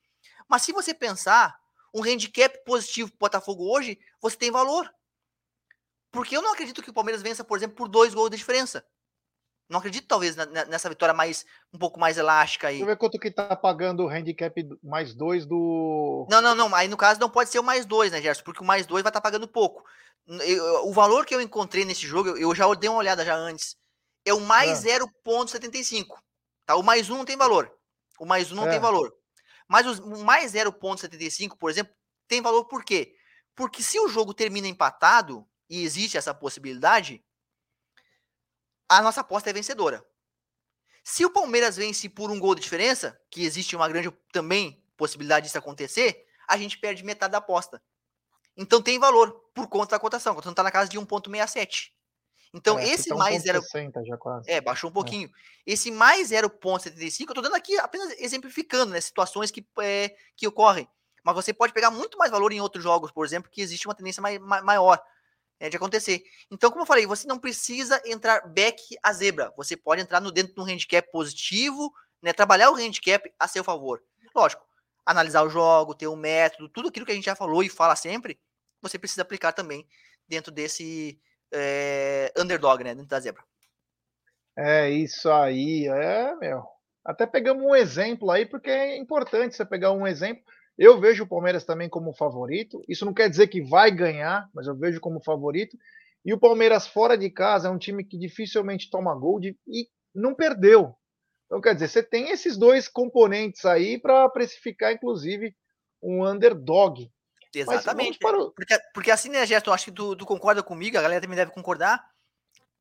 Mas 0.47 0.63
se 0.63 0.73
você 0.73 0.93
pensar, 0.93 1.57
um 1.93 2.03
handicap 2.03 2.63
positivo 2.65 3.09
para 3.11 3.15
o 3.15 3.19
Botafogo 3.19 3.71
hoje, 3.71 3.99
você 4.21 4.35
tem 4.35 4.51
valor. 4.51 4.91
Porque 6.11 6.35
eu 6.35 6.41
não 6.41 6.51
acredito 6.51 6.81
que 6.81 6.89
o 6.89 6.93
Palmeiras 6.93 7.21
vença, 7.21 7.43
por 7.43 7.57
exemplo, 7.57 7.75
por 7.75 7.87
dois 7.87 8.13
gols 8.13 8.29
de 8.29 8.37
diferença. 8.37 8.85
Não 9.73 9.79
acredito, 9.79 10.05
talvez, 10.07 10.35
nessa 10.35 10.87
vitória 10.87 11.15
mais 11.15 11.43
um 11.73 11.79
pouco 11.79 11.99
mais 11.99 12.19
elástica 12.19 12.67
aí. 12.67 12.75
Deixa 12.75 12.83
eu 12.83 12.93
ver 12.93 12.95
quanto 12.95 13.17
que 13.17 13.31
tá 13.31 13.55
pagando 13.55 14.03
o 14.03 14.07
handicap 14.07 14.53
mais 14.83 15.15
dois 15.15 15.47
do. 15.47 16.27
Não, 16.29 16.43
não, 16.43 16.53
não. 16.53 16.75
Aí 16.75 16.87
no 16.87 16.95
caso 16.95 17.19
não 17.19 17.27
pode 17.27 17.49
ser 17.49 17.57
o 17.57 17.63
mais 17.63 17.83
dois, 17.83 18.11
né, 18.11 18.21
Gerson? 18.21 18.43
Porque 18.43 18.61
o 18.61 18.65
mais 18.67 18.85
dois 18.85 19.01
vai 19.01 19.09
estar 19.09 19.19
tá 19.19 19.23
pagando 19.23 19.47
pouco. 19.47 19.83
Eu, 20.27 20.87
o 20.87 20.93
valor 20.93 21.25
que 21.25 21.33
eu 21.33 21.41
encontrei 21.41 21.85
nesse 21.85 22.05
jogo, 22.05 22.37
eu 22.37 22.53
já 22.53 22.71
dei 22.75 22.87
uma 22.87 22.99
olhada 22.99 23.25
já 23.25 23.35
antes. 23.35 23.75
É 24.23 24.31
o 24.31 24.39
mais 24.41 24.85
é. 24.85 24.99
0,75. 24.99 26.05
Tá? 26.67 26.75
O 26.75 26.83
mais 26.83 27.09
um 27.09 27.17
não 27.17 27.25
tem 27.25 27.35
valor. 27.35 27.71
O 28.19 28.27
mais 28.27 28.51
um 28.51 28.55
não 28.55 28.67
é. 28.67 28.69
tem 28.69 28.79
valor. 28.79 29.11
Mas 29.67 29.87
o 29.87 30.23
mais 30.23 30.53
0,75, 30.53 31.57
por 31.57 31.71
exemplo, 31.71 31.91
tem 32.27 32.43
valor 32.43 32.65
por 32.65 32.85
quê? 32.85 33.15
Porque 33.55 33.81
se 33.81 33.99
o 33.99 34.07
jogo 34.07 34.35
termina 34.35 34.67
empatado, 34.67 35.47
e 35.67 35.83
existe 35.83 36.15
essa 36.15 36.31
possibilidade, 36.31 37.23
a 38.87 39.01
nossa 39.01 39.21
aposta 39.21 39.49
é 39.49 39.53
vencedora. 39.53 40.05
Se 41.03 41.25
o 41.25 41.29
Palmeiras 41.29 41.75
vence 41.75 42.07
por 42.07 42.31
um 42.31 42.39
gol 42.39 42.55
de 42.55 42.61
diferença, 42.61 43.19
que 43.29 43.43
existe 43.43 43.75
uma 43.75 43.89
grande 43.89 44.09
também 44.31 44.81
possibilidade 44.95 45.45
disso 45.45 45.57
acontecer, 45.57 46.25
a 46.47 46.57
gente 46.57 46.77
perde 46.77 47.03
metade 47.03 47.31
da 47.31 47.39
aposta. 47.39 47.81
Então 48.55 48.81
tem 48.81 48.99
valor 48.99 49.31
por 49.53 49.67
conta 49.67 49.91
da 49.91 49.99
cotação. 49.99 50.31
A 50.31 50.35
cotação 50.35 50.51
está 50.51 50.63
na 50.63 50.71
casa 50.71 50.89
de 50.89 50.97
1,67. 50.97 51.91
Então 52.53 52.77
é, 52.77 52.87
esse 52.87 53.09
tá 53.09 53.15
mais 53.15 53.43
0,60 53.43 54.05
já 54.05 54.17
quase. 54.17 54.49
É, 54.49 54.61
baixou 54.61 54.89
um 54.89 54.91
é. 54.91 54.93
pouquinho. 54.93 55.27
É. 55.27 55.73
Esse 55.73 55.89
mais 55.89 56.29
0,75, 56.29 57.21
eu 57.21 57.25
estou 57.25 57.43
dando 57.43 57.55
aqui 57.55 57.77
apenas 57.79 58.11
exemplificando, 58.19 58.91
né, 58.91 59.01
situações 59.01 59.49
que, 59.49 59.67
é, 59.79 60.15
que 60.37 60.47
ocorrem. 60.47 60.87
Mas 61.23 61.35
você 61.35 61.53
pode 61.53 61.73
pegar 61.73 61.89
muito 61.89 62.17
mais 62.17 62.29
valor 62.29 62.51
em 62.51 62.61
outros 62.61 62.83
jogos, 62.83 63.11
por 63.11 63.25
exemplo, 63.25 63.49
que 63.49 63.61
existe 63.61 63.87
uma 63.87 63.95
tendência 63.95 64.21
mai, 64.21 64.37
maior 64.37 65.01
é, 65.63 65.69
de 65.69 65.77
acontecer. 65.77 66.21
Então, 66.51 66.69
como 66.69 66.81
eu 66.81 66.85
falei, 66.85 67.07
você 67.07 67.25
não 67.25 67.39
precisa 67.39 68.01
entrar 68.05 68.45
back 68.49 68.81
a 69.01 69.13
zebra. 69.13 69.53
Você 69.55 69.77
pode 69.77 70.01
entrar 70.01 70.19
no 70.19 70.29
dentro 70.29 70.53
de 70.53 70.59
um 70.59 70.65
handicap 70.65 71.09
positivo, 71.09 71.89
né, 72.21 72.33
trabalhar 72.33 72.69
o 72.69 72.75
handicap 72.75 73.33
a 73.39 73.47
seu 73.47 73.63
favor. 73.63 74.03
Lógico, 74.35 74.61
analisar 75.05 75.41
o 75.41 75.49
jogo, 75.49 75.95
ter 75.95 76.07
um 76.07 76.17
método, 76.17 76.67
tudo 76.67 76.89
aquilo 76.89 77.05
que 77.05 77.13
a 77.13 77.15
gente 77.15 77.23
já 77.23 77.35
falou 77.35 77.63
e 77.63 77.69
fala 77.69 77.95
sempre, 77.95 78.37
você 78.81 78.99
precisa 78.99 79.21
aplicar 79.21 79.53
também 79.53 79.87
dentro 80.27 80.51
desse 80.51 81.17
é, 81.53 82.33
underdog, 82.37 82.83
né, 82.83 82.93
dentro 82.93 83.07
da 83.07 83.21
zebra. 83.21 83.41
É 84.57 84.89
isso 84.89 85.31
aí, 85.31 85.87
é, 85.87 86.35
meu. 86.35 86.61
Até 87.05 87.25
pegamos 87.25 87.63
um 87.63 87.73
exemplo 87.73 88.29
aí, 88.31 88.45
porque 88.45 88.69
é 88.69 88.97
importante 88.97 89.55
você 89.55 89.63
pegar 89.63 89.93
um 89.93 90.05
exemplo. 90.05 90.43
Eu 90.77 90.99
vejo 90.99 91.23
o 91.23 91.27
Palmeiras 91.27 91.63
também 91.63 91.87
como 91.87 92.13
favorito. 92.13 92.83
Isso 92.87 93.05
não 93.05 93.13
quer 93.13 93.29
dizer 93.29 93.47
que 93.47 93.61
vai 93.61 93.91
ganhar, 93.91 94.49
mas 94.53 94.67
eu 94.67 94.75
vejo 94.75 94.99
como 94.99 95.21
favorito. 95.21 95.77
E 96.25 96.33
o 96.33 96.39
Palmeiras 96.39 96.87
fora 96.87 97.17
de 97.17 97.29
casa 97.29 97.67
é 97.67 97.71
um 97.71 97.77
time 97.77 98.03
que 98.03 98.17
dificilmente 98.17 98.89
toma 98.89 99.13
gol 99.13 99.39
de, 99.39 99.57
e 99.67 99.87
não 100.13 100.33
perdeu. 100.33 100.95
Então, 101.45 101.61
quer 101.61 101.73
dizer, 101.73 101.89
você 101.89 102.01
tem 102.01 102.29
esses 102.29 102.57
dois 102.57 102.87
componentes 102.87 103.65
aí 103.65 103.99
para 103.99 104.27
precificar, 104.29 104.91
inclusive, 104.91 105.55
um 106.01 106.25
underdog. 106.25 107.11
Exatamente. 107.53 108.17
O... 108.23 108.51
Porque, 108.51 108.75
porque 108.93 109.11
assim, 109.11 109.29
né, 109.29 109.45
Gerson, 109.45 109.71
acho 109.71 109.85
que 109.85 109.91
tu, 109.91 110.15
tu, 110.15 110.25
concorda 110.25 110.63
comigo, 110.63 110.97
a 110.97 111.01
galera 111.01 111.21
também 111.21 111.37
deve 111.37 111.51
concordar, 111.51 112.03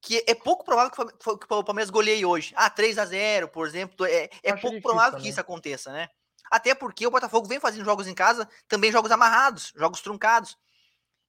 que 0.00 0.24
é 0.26 0.34
pouco 0.34 0.64
provável 0.64 0.90
que 0.90 1.54
o 1.54 1.64
Palmeiras 1.64 1.90
goleie 1.90 2.24
hoje. 2.24 2.54
Ah, 2.56 2.70
3 2.70 2.96
a 2.96 3.04
0 3.04 3.48
por 3.48 3.66
exemplo. 3.66 4.06
É, 4.06 4.30
é 4.42 4.56
pouco 4.56 4.80
provável 4.80 5.12
também. 5.12 5.24
que 5.24 5.28
isso 5.28 5.40
aconteça, 5.40 5.92
né? 5.92 6.08
Até 6.52 6.74
porque 6.74 7.06
o 7.06 7.10
Botafogo 7.10 7.48
vem 7.48 7.58
fazendo 7.58 7.82
jogos 7.82 8.06
em 8.06 8.14
casa, 8.14 8.46
também 8.68 8.92
jogos 8.92 9.10
amarrados, 9.10 9.72
jogos 9.74 10.02
truncados. 10.02 10.58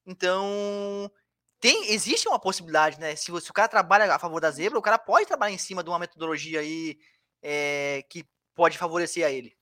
Então, 0.04 1.10
tem, 1.58 1.94
existe 1.94 2.28
uma 2.28 2.38
possibilidade, 2.38 3.00
né? 3.00 3.16
Se, 3.16 3.32
se 3.40 3.50
o 3.50 3.54
cara 3.54 3.66
trabalha 3.66 4.14
a 4.14 4.18
favor 4.18 4.38
da 4.38 4.50
zebra, 4.50 4.78
o 4.78 4.82
cara 4.82 4.98
pode 4.98 5.24
trabalhar 5.24 5.54
em 5.54 5.58
cima 5.58 5.82
de 5.82 5.88
uma 5.88 5.98
metodologia 5.98 6.60
aí 6.60 6.98
é, 7.42 8.04
que 8.10 8.28
pode 8.54 8.76
favorecer 8.76 9.24
a 9.26 9.30
ele. 9.30 9.56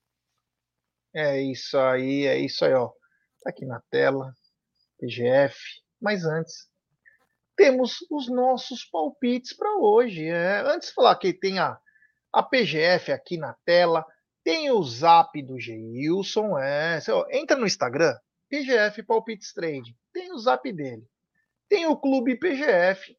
É 1.14 1.40
isso 1.40 1.78
aí, 1.78 2.26
é 2.26 2.36
isso 2.40 2.64
aí, 2.64 2.74
ó. 2.74 2.88
Tá 3.44 3.50
aqui 3.50 3.64
na 3.64 3.80
tela, 3.88 4.34
PGF. 4.98 5.56
Mas 6.00 6.24
antes, 6.24 6.68
temos 7.54 7.98
os 8.10 8.28
nossos 8.28 8.84
palpites 8.84 9.52
para 9.56 9.76
hoje. 9.76 10.26
É, 10.26 10.58
antes 10.62 10.88
de 10.88 10.94
falar 10.94 11.14
que 11.14 11.32
tem 11.32 11.60
a, 11.60 11.78
a 12.32 12.42
PGF 12.42 13.12
aqui 13.12 13.36
na 13.38 13.54
tela, 13.64 14.04
tem 14.44 14.70
o 14.70 14.82
zap 14.82 15.40
do 15.42 15.58
Geilson, 15.58 16.58
é. 16.58 16.98
entra 17.30 17.56
no 17.56 17.66
Instagram, 17.66 18.14
PGF 18.48 19.02
Palpites 19.04 19.52
Trade. 19.52 19.96
Tem 20.12 20.32
o 20.32 20.38
zap 20.38 20.70
dele. 20.72 21.06
Tem 21.68 21.86
o 21.86 21.96
Clube 21.96 22.36
PGF, 22.36 23.16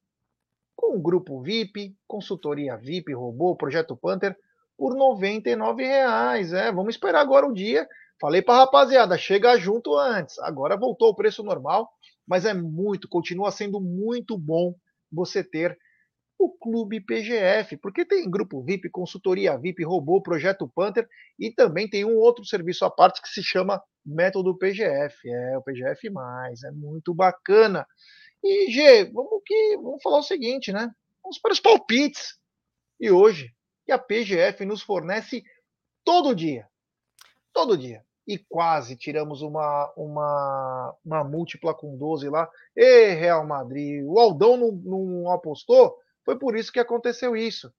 com 0.75 0.97
o 0.97 1.01
grupo 1.01 1.41
VIP, 1.41 1.95
consultoria 2.07 2.77
VIP, 2.77 3.13
robô, 3.13 3.55
Projeto 3.55 3.95
Panther, 3.95 4.37
por 4.77 4.95
R$ 4.95 5.73
reais. 5.77 6.53
É, 6.53 6.71
vamos 6.71 6.95
esperar 6.95 7.21
agora 7.21 7.47
o 7.47 7.53
dia. 7.53 7.87
Falei 8.19 8.41
para 8.41 8.59
rapaziada, 8.59 9.17
chega 9.17 9.57
junto 9.57 9.97
antes. 9.97 10.37
Agora 10.39 10.77
voltou 10.77 11.09
o 11.09 11.15
preço 11.15 11.41
normal, 11.41 11.89
mas 12.27 12.45
é 12.45 12.53
muito, 12.53 13.07
continua 13.07 13.51
sendo 13.51 13.79
muito 13.79 14.37
bom 14.37 14.75
você 15.11 15.43
ter 15.43 15.77
o 16.43 16.49
Clube 16.49 16.99
PGF, 16.99 17.77
porque 17.77 18.03
tem 18.03 18.29
grupo 18.29 18.61
VIP, 18.61 18.89
consultoria 18.89 19.57
VIP, 19.57 19.83
robô, 19.83 20.21
projeto 20.21 20.67
Panther 20.67 21.07
e 21.39 21.49
também 21.49 21.89
tem 21.89 22.03
um 22.03 22.17
outro 22.17 22.43
serviço 22.43 22.83
à 22.83 22.91
parte 22.91 23.21
que 23.21 23.29
se 23.29 23.41
chama 23.41 23.81
Método 24.05 24.57
PGF. 24.57 25.29
É 25.29 25.57
o 25.57 25.61
PGF 25.61 26.07
é 26.65 26.71
muito 26.71 27.13
bacana. 27.13 27.87
E 28.43 28.69
G, 28.69 29.05
vamos 29.05 29.41
que 29.45 29.77
vamos 29.77 30.03
falar 30.03 30.19
o 30.19 30.23
seguinte, 30.23 30.73
né? 30.73 30.91
Vamos 31.23 31.39
para 31.39 31.53
os 31.53 31.61
palpites. 31.61 32.37
E 32.99 33.09
hoje, 33.09 33.53
que 33.85 33.91
a 33.93 33.97
PGF 33.97 34.65
nos 34.65 34.81
fornece 34.81 35.43
todo 36.03 36.35
dia. 36.35 36.67
Todo 37.53 37.77
dia. 37.77 38.03
E 38.27 38.37
quase 38.37 38.97
tiramos 38.97 39.41
uma, 39.41 39.93
uma, 39.95 40.95
uma 41.05 41.23
múltipla 41.23 41.73
com 41.73 41.97
12 41.97 42.27
lá. 42.29 42.49
E 42.75 43.13
Real 43.13 43.45
Madrid. 43.47 44.03
O 44.05 44.19
Aldão 44.19 44.57
não, 44.57 44.71
não 44.71 45.31
apostou? 45.31 46.02
Foi 46.25 46.37
por 46.37 46.55
isso 46.55 46.71
que 46.71 46.79
aconteceu 46.79 47.35
isso. 47.35 47.73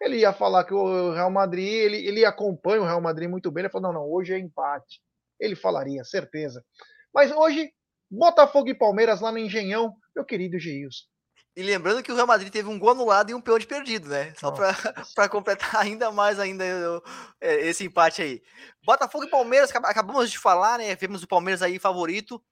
Ele 0.00 0.18
ia 0.18 0.32
falar 0.32 0.64
que 0.64 0.74
o 0.74 1.12
Real 1.12 1.30
Madrid, 1.30 1.66
ele, 1.66 1.96
ele 2.06 2.24
acompanha 2.24 2.82
o 2.82 2.84
Real 2.84 3.00
Madrid 3.00 3.28
muito 3.28 3.50
bem. 3.50 3.62
Ele 3.62 3.72
falou: 3.72 3.92
não, 3.92 4.00
não, 4.00 4.10
hoje 4.10 4.34
é 4.34 4.38
empate. 4.38 5.00
Ele 5.40 5.56
falaria, 5.56 6.04
certeza. 6.04 6.64
Mas 7.12 7.30
hoje, 7.30 7.72
Botafogo 8.10 8.68
e 8.68 8.74
Palmeiras 8.74 9.20
lá 9.20 9.30
no 9.30 9.38
Engenhão, 9.38 9.94
meu 10.14 10.24
querido 10.24 10.58
Geilson. 10.58 11.04
E 11.56 11.62
lembrando 11.62 12.02
que 12.02 12.10
o 12.10 12.14
Real 12.16 12.26
Madrid 12.26 12.50
teve 12.50 12.68
um 12.68 12.78
gol 12.78 12.90
anulado 12.90 13.30
e 13.30 13.34
um 13.34 13.40
pênalti 13.40 13.66
perdido, 13.66 14.08
né? 14.08 14.34
Só 14.36 14.50
para 14.50 14.74
completar 15.30 15.76
ainda 15.76 16.10
mais 16.10 16.40
ainda 16.40 16.64
é, 17.40 17.68
esse 17.68 17.84
empate 17.84 18.22
aí. 18.22 18.42
Botafogo 18.84 19.24
e 19.24 19.30
Palmeiras, 19.30 19.70
acabamos 19.70 20.30
de 20.30 20.38
falar, 20.38 20.78
né? 20.78 20.96
Vemos 20.96 21.22
o 21.22 21.28
Palmeiras 21.28 21.62
aí 21.62 21.78
favorito 21.78 22.42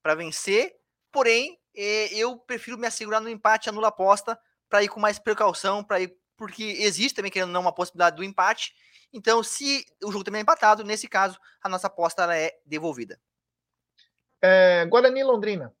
para 0.00 0.14
vencer. 0.14 0.72
Porém, 1.10 1.58
é, 1.76 2.14
eu 2.14 2.38
prefiro 2.38 2.78
me 2.78 2.86
assegurar 2.86 3.20
no 3.20 3.28
empate, 3.28 3.68
anula 3.68 3.88
aposta, 3.88 4.38
para 4.72 4.82
ir 4.82 4.88
com 4.88 4.98
mais 4.98 5.18
precaução, 5.18 5.84
para 5.84 6.00
ir 6.00 6.16
porque 6.34 6.64
existe 6.64 7.14
também 7.14 7.30
querendo 7.30 7.52
não 7.52 7.60
uma 7.60 7.74
possibilidade 7.74 8.16
do 8.16 8.24
empate. 8.24 8.72
Então, 9.12 9.42
se 9.42 9.84
o 10.02 10.10
jogo 10.10 10.24
também 10.24 10.38
é 10.38 10.42
empatado, 10.42 10.82
nesse 10.82 11.06
caso, 11.06 11.38
a 11.62 11.68
nossa 11.68 11.88
aposta 11.88 12.22
ela 12.22 12.34
é 12.34 12.58
devolvida. 12.64 13.20
É, 14.40 14.86
Guarani 14.86 15.22
Londrina. 15.22 15.74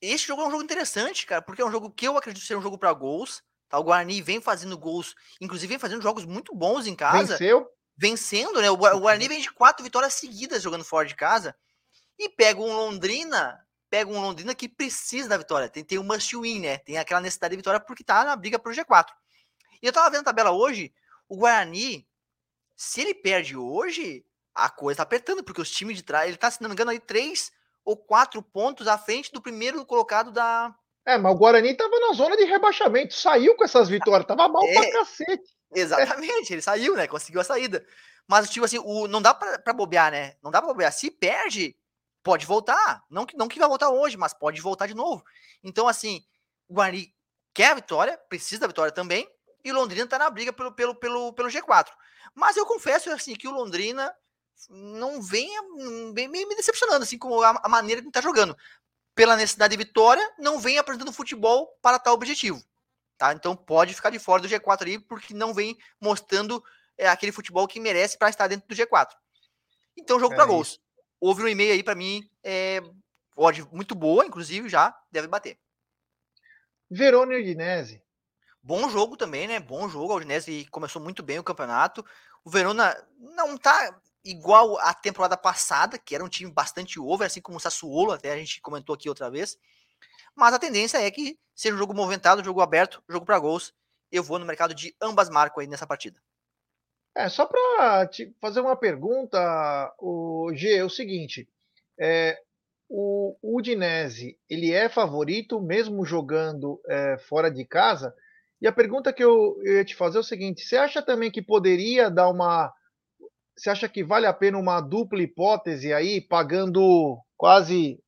Esse 0.00 0.28
jogo 0.28 0.42
é 0.42 0.46
um 0.46 0.50
jogo 0.52 0.62
interessante, 0.62 1.26
cara, 1.26 1.42
porque 1.42 1.60
é 1.60 1.64
um 1.64 1.72
jogo 1.72 1.90
que 1.90 2.06
eu 2.06 2.16
acredito 2.16 2.46
ser 2.46 2.56
um 2.56 2.62
jogo 2.62 2.78
para 2.78 2.92
gols. 2.92 3.42
Tá? 3.68 3.80
O 3.80 3.82
Guarani 3.82 4.22
vem 4.22 4.40
fazendo 4.40 4.78
gols, 4.78 5.16
inclusive 5.40 5.70
vem 5.70 5.78
fazendo 5.80 6.00
jogos 6.00 6.24
muito 6.24 6.54
bons 6.54 6.86
em 6.86 6.94
casa. 6.94 7.32
Venceu? 7.32 7.68
Vencendo, 7.96 8.62
né? 8.62 8.70
O 8.70 8.76
Guarani 8.76 9.26
vem 9.26 9.40
de 9.40 9.52
quatro 9.52 9.82
vitórias 9.82 10.14
seguidas 10.14 10.62
jogando 10.62 10.84
fora 10.84 11.06
de 11.08 11.16
casa. 11.16 11.52
E 12.16 12.28
pega 12.28 12.60
um 12.60 12.72
Londrina 12.72 13.63
pega 13.94 14.10
um 14.10 14.20
Londrina 14.20 14.56
que 14.56 14.68
precisa 14.68 15.28
da 15.28 15.36
vitória. 15.36 15.68
Tem, 15.68 15.84
tem 15.84 16.00
um 16.00 16.02
must 16.02 16.36
win, 16.36 16.58
né? 16.58 16.78
Tem 16.78 16.98
aquela 16.98 17.20
necessidade 17.20 17.52
de 17.52 17.58
vitória 17.58 17.78
porque 17.78 18.02
tá 18.02 18.24
na 18.24 18.34
briga 18.34 18.58
pro 18.58 18.72
G4. 18.72 19.06
E 19.80 19.86
eu 19.86 19.92
tava 19.92 20.10
vendo 20.10 20.22
a 20.22 20.24
tabela 20.24 20.50
hoje, 20.50 20.92
o 21.28 21.36
Guarani, 21.36 22.04
se 22.74 23.02
ele 23.02 23.14
perde 23.14 23.56
hoje, 23.56 24.26
a 24.52 24.68
coisa 24.68 24.96
tá 24.96 25.02
apertando, 25.04 25.44
porque 25.44 25.60
os 25.60 25.70
times 25.70 25.96
de 25.96 26.02
trás, 26.02 26.26
ele 26.26 26.36
tá, 26.36 26.50
se 26.50 26.60
não 26.60 26.68
me 26.68 26.74
engano, 26.74 26.90
aí 26.90 26.98
três 26.98 27.52
ou 27.84 27.96
quatro 27.96 28.42
pontos 28.42 28.88
à 28.88 28.98
frente 28.98 29.30
do 29.32 29.40
primeiro 29.40 29.86
colocado 29.86 30.32
da. 30.32 30.74
É, 31.06 31.16
mas 31.16 31.32
o 31.32 31.38
Guarani 31.38 31.76
tava 31.76 31.96
na 32.00 32.14
zona 32.14 32.36
de 32.36 32.42
rebaixamento, 32.46 33.14
saiu 33.14 33.54
com 33.54 33.62
essas 33.62 33.88
vitórias, 33.88 34.26
tava 34.26 34.48
mal 34.48 34.64
é, 34.64 34.72
pra 34.72 34.90
cacete. 34.90 35.54
Exatamente, 35.72 36.50
é. 36.50 36.54
ele 36.54 36.62
saiu, 36.62 36.96
né? 36.96 37.06
Conseguiu 37.06 37.40
a 37.40 37.44
saída. 37.44 37.86
Mas, 38.26 38.50
tipo 38.50 38.66
assim, 38.66 38.80
o, 38.80 39.06
não 39.06 39.22
dá 39.22 39.32
pra, 39.32 39.56
pra 39.60 39.72
bobear, 39.72 40.10
né? 40.10 40.34
Não 40.42 40.50
dá 40.50 40.60
pra 40.60 40.72
bobear. 40.72 40.92
Se 40.92 41.12
perde, 41.12 41.76
pode 42.24 42.46
voltar. 42.46 43.04
Não 43.08 43.24
que, 43.24 43.36
não 43.36 43.46
que 43.46 43.58
vai 43.60 43.68
voltar 43.68 43.90
hoje, 43.90 44.16
mas 44.16 44.32
pode 44.32 44.60
voltar 44.60 44.86
de 44.86 44.94
novo. 44.94 45.22
Então, 45.62 45.86
assim, 45.86 46.24
o 46.66 46.74
Guarani 46.74 47.14
quer 47.52 47.70
a 47.70 47.74
vitória, 47.74 48.18
precisa 48.28 48.62
da 48.62 48.66
vitória 48.66 48.90
também, 48.90 49.28
e 49.62 49.70
o 49.70 49.74
Londrina 49.74 50.06
tá 50.06 50.18
na 50.18 50.28
briga 50.30 50.52
pelo, 50.52 50.72
pelo, 50.72 50.94
pelo, 50.96 51.32
pelo 51.32 51.48
G4. 51.48 51.88
Mas 52.34 52.56
eu 52.56 52.66
confesso, 52.66 53.10
assim, 53.10 53.34
que 53.34 53.46
o 53.46 53.52
Londrina 53.52 54.12
não 54.68 55.22
venha 55.22 55.60
bem 56.12 56.28
me 56.28 56.56
decepcionando, 56.56 57.04
assim, 57.04 57.18
como 57.18 57.40
a, 57.42 57.60
a 57.62 57.68
maneira 57.68 58.00
que 58.00 58.08
está 58.08 58.20
jogando. 58.20 58.56
Pela 59.14 59.36
necessidade 59.36 59.76
de 59.76 59.84
vitória, 59.84 60.28
não 60.38 60.58
vem 60.58 60.78
apresentando 60.78 61.12
futebol 61.12 61.78
para 61.80 61.98
tal 61.98 62.14
objetivo. 62.14 62.60
Tá? 63.16 63.32
Então 63.32 63.54
pode 63.54 63.94
ficar 63.94 64.10
de 64.10 64.18
fora 64.18 64.42
do 64.42 64.48
G4 64.48 64.82
ali, 64.82 64.98
porque 64.98 65.32
não 65.32 65.54
vem 65.54 65.78
mostrando 66.00 66.62
é, 66.98 67.08
aquele 67.08 67.30
futebol 67.30 67.68
que 67.68 67.78
merece 67.78 68.18
para 68.18 68.28
estar 68.28 68.48
dentro 68.48 68.66
do 68.66 68.74
G4. 68.74 69.10
Então, 69.96 70.18
jogo 70.18 70.32
é 70.32 70.36
para 70.36 70.46
gols. 70.46 70.80
Houve 71.26 71.42
um 71.42 71.48
e-mail 71.48 71.72
aí 71.72 71.82
para 71.82 71.94
mim, 71.94 72.28
é, 72.42 72.82
odd 73.34 73.66
muito 73.72 73.94
boa, 73.94 74.26
inclusive, 74.26 74.68
já 74.68 74.94
deve 75.10 75.26
bater. 75.26 75.58
Verona 76.90 77.32
e 77.32 77.40
Udinese. 77.40 78.02
Bom 78.62 78.90
jogo 78.90 79.16
também, 79.16 79.48
né? 79.48 79.58
Bom 79.58 79.88
jogo. 79.88 80.12
A 80.12 80.16
Udinese 80.16 80.66
começou 80.70 81.00
muito 81.00 81.22
bem 81.22 81.38
o 81.38 81.42
campeonato. 81.42 82.04
O 82.44 82.50
Verona 82.50 82.94
não 83.18 83.56
tá 83.56 83.98
igual 84.22 84.78
a 84.80 84.92
temporada 84.92 85.34
passada, 85.34 85.98
que 85.98 86.14
era 86.14 86.22
um 86.22 86.28
time 86.28 86.52
bastante 86.52 87.00
over, 87.00 87.26
assim 87.26 87.40
como 87.40 87.56
o 87.56 87.60
Sassuolo, 87.60 88.12
até 88.12 88.30
a 88.30 88.36
gente 88.36 88.60
comentou 88.60 88.94
aqui 88.94 89.08
outra 89.08 89.30
vez. 89.30 89.56
Mas 90.36 90.52
a 90.52 90.58
tendência 90.58 90.98
é 90.98 91.10
que 91.10 91.38
seja 91.54 91.74
um 91.74 91.78
jogo 91.78 91.94
movimentado, 91.94 92.44
jogo 92.44 92.60
aberto, 92.60 93.02
jogo 93.08 93.24
para 93.24 93.38
gols. 93.38 93.72
Eu 94.12 94.22
vou 94.22 94.38
no 94.38 94.44
mercado 94.44 94.74
de 94.74 94.94
ambas 95.00 95.30
marcas 95.30 95.62
aí 95.62 95.66
nessa 95.66 95.86
partida. 95.86 96.20
É, 97.14 97.28
só 97.28 97.46
para 97.46 98.06
te 98.08 98.34
fazer 98.40 98.60
uma 98.60 98.76
pergunta, 98.76 99.94
o 99.98 100.50
G, 100.52 100.74
é 100.74 100.84
o 100.84 100.90
seguinte, 100.90 101.48
é, 101.98 102.36
o 102.88 103.36
Udinese, 103.40 104.36
ele 104.50 104.72
é 104.72 104.88
favorito 104.88 105.60
mesmo 105.60 106.04
jogando 106.04 106.80
é, 106.88 107.16
fora 107.18 107.50
de 107.50 107.64
casa? 107.64 108.14
E 108.60 108.66
a 108.66 108.72
pergunta 108.72 109.12
que 109.12 109.22
eu, 109.22 109.60
eu 109.62 109.74
ia 109.74 109.84
te 109.84 109.94
fazer 109.94 110.16
é 110.16 110.20
o 110.20 110.24
seguinte, 110.24 110.64
você 110.64 110.76
acha 110.76 111.00
também 111.00 111.30
que 111.30 111.40
poderia 111.40 112.10
dar 112.10 112.28
uma 112.28 112.72
você 113.56 113.70
acha 113.70 113.88
que 113.88 114.02
vale 114.02 114.26
a 114.26 114.32
pena 114.32 114.58
uma 114.58 114.80
dupla 114.80 115.22
hipótese 115.22 115.92
aí, 115.92 116.20
pagando 116.20 117.18
quase 117.36 118.00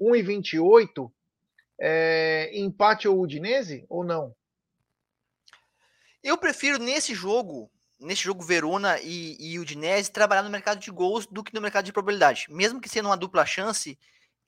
1,28, 0.00 1.10
é, 1.80 2.50
empate 2.54 3.08
ou 3.08 3.20
Udinese, 3.20 3.84
ou 3.88 4.04
não? 4.04 4.34
Eu 6.22 6.38
prefiro 6.38 6.78
nesse 6.78 7.14
jogo, 7.14 7.68
nesse 8.02 8.22
jogo 8.22 8.42
Verona 8.42 8.98
e, 9.00 9.36
e 9.38 9.58
Udinese, 9.58 10.10
trabalhar 10.10 10.42
no 10.42 10.50
mercado 10.50 10.78
de 10.78 10.90
gols 10.90 11.26
do 11.26 11.42
que 11.42 11.54
no 11.54 11.60
mercado 11.60 11.84
de 11.84 11.92
probabilidade. 11.92 12.46
Mesmo 12.50 12.80
que 12.80 12.88
sendo 12.88 13.06
uma 13.06 13.16
dupla 13.16 13.46
chance, 13.46 13.98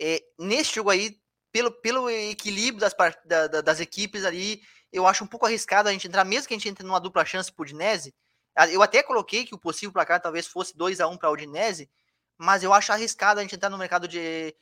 é, 0.01 0.23
nesse 0.39 0.75
jogo 0.75 0.91
aí, 0.91 1.19
pelo, 1.53 1.71
pelo 1.71 2.11
equilíbrio 2.11 2.81
das, 2.81 2.95
da, 3.25 3.61
das 3.61 3.81
equipes 3.81 4.25
ali, 4.25 4.61
eu 4.93 5.07
acho 5.07 5.25
um 5.25 5.27
pouco 5.27 5.47
arriscado 5.47 5.89
a 5.89 5.93
gente 5.93 6.07
entrar, 6.07 6.25
mesmo 6.25 6.49
que 6.49 6.55
a 6.55 6.57
gente 6.57 6.69
entre 6.69 6.85
numa 6.85 7.01
dupla 7.01 7.25
chance 7.25 7.53
pro 7.53 7.63
Udinese, 7.63 8.15
ah, 8.57 8.69
eu 8.69 8.83
até 8.83 9.03
coloquei 9.03 9.45
que 9.45 9.55
o 9.55 9.59
possível 9.59 9.93
placar 9.93 10.21
talvez 10.21 10.47
fosse 10.47 10.77
2 10.77 11.01
a 11.01 11.09
1 11.09 11.17
para 11.17 11.29
a 11.29 11.33
Udinese, 11.33 11.91
mas 12.39 12.63
eu 12.63 12.73
acho 12.73 12.93
arriscado 12.93 13.41
a 13.41 13.43
gente 13.43 13.55
entrar 13.55 13.71
no 13.71 13.79
mercado 13.79 14.07
de. 14.07 14.55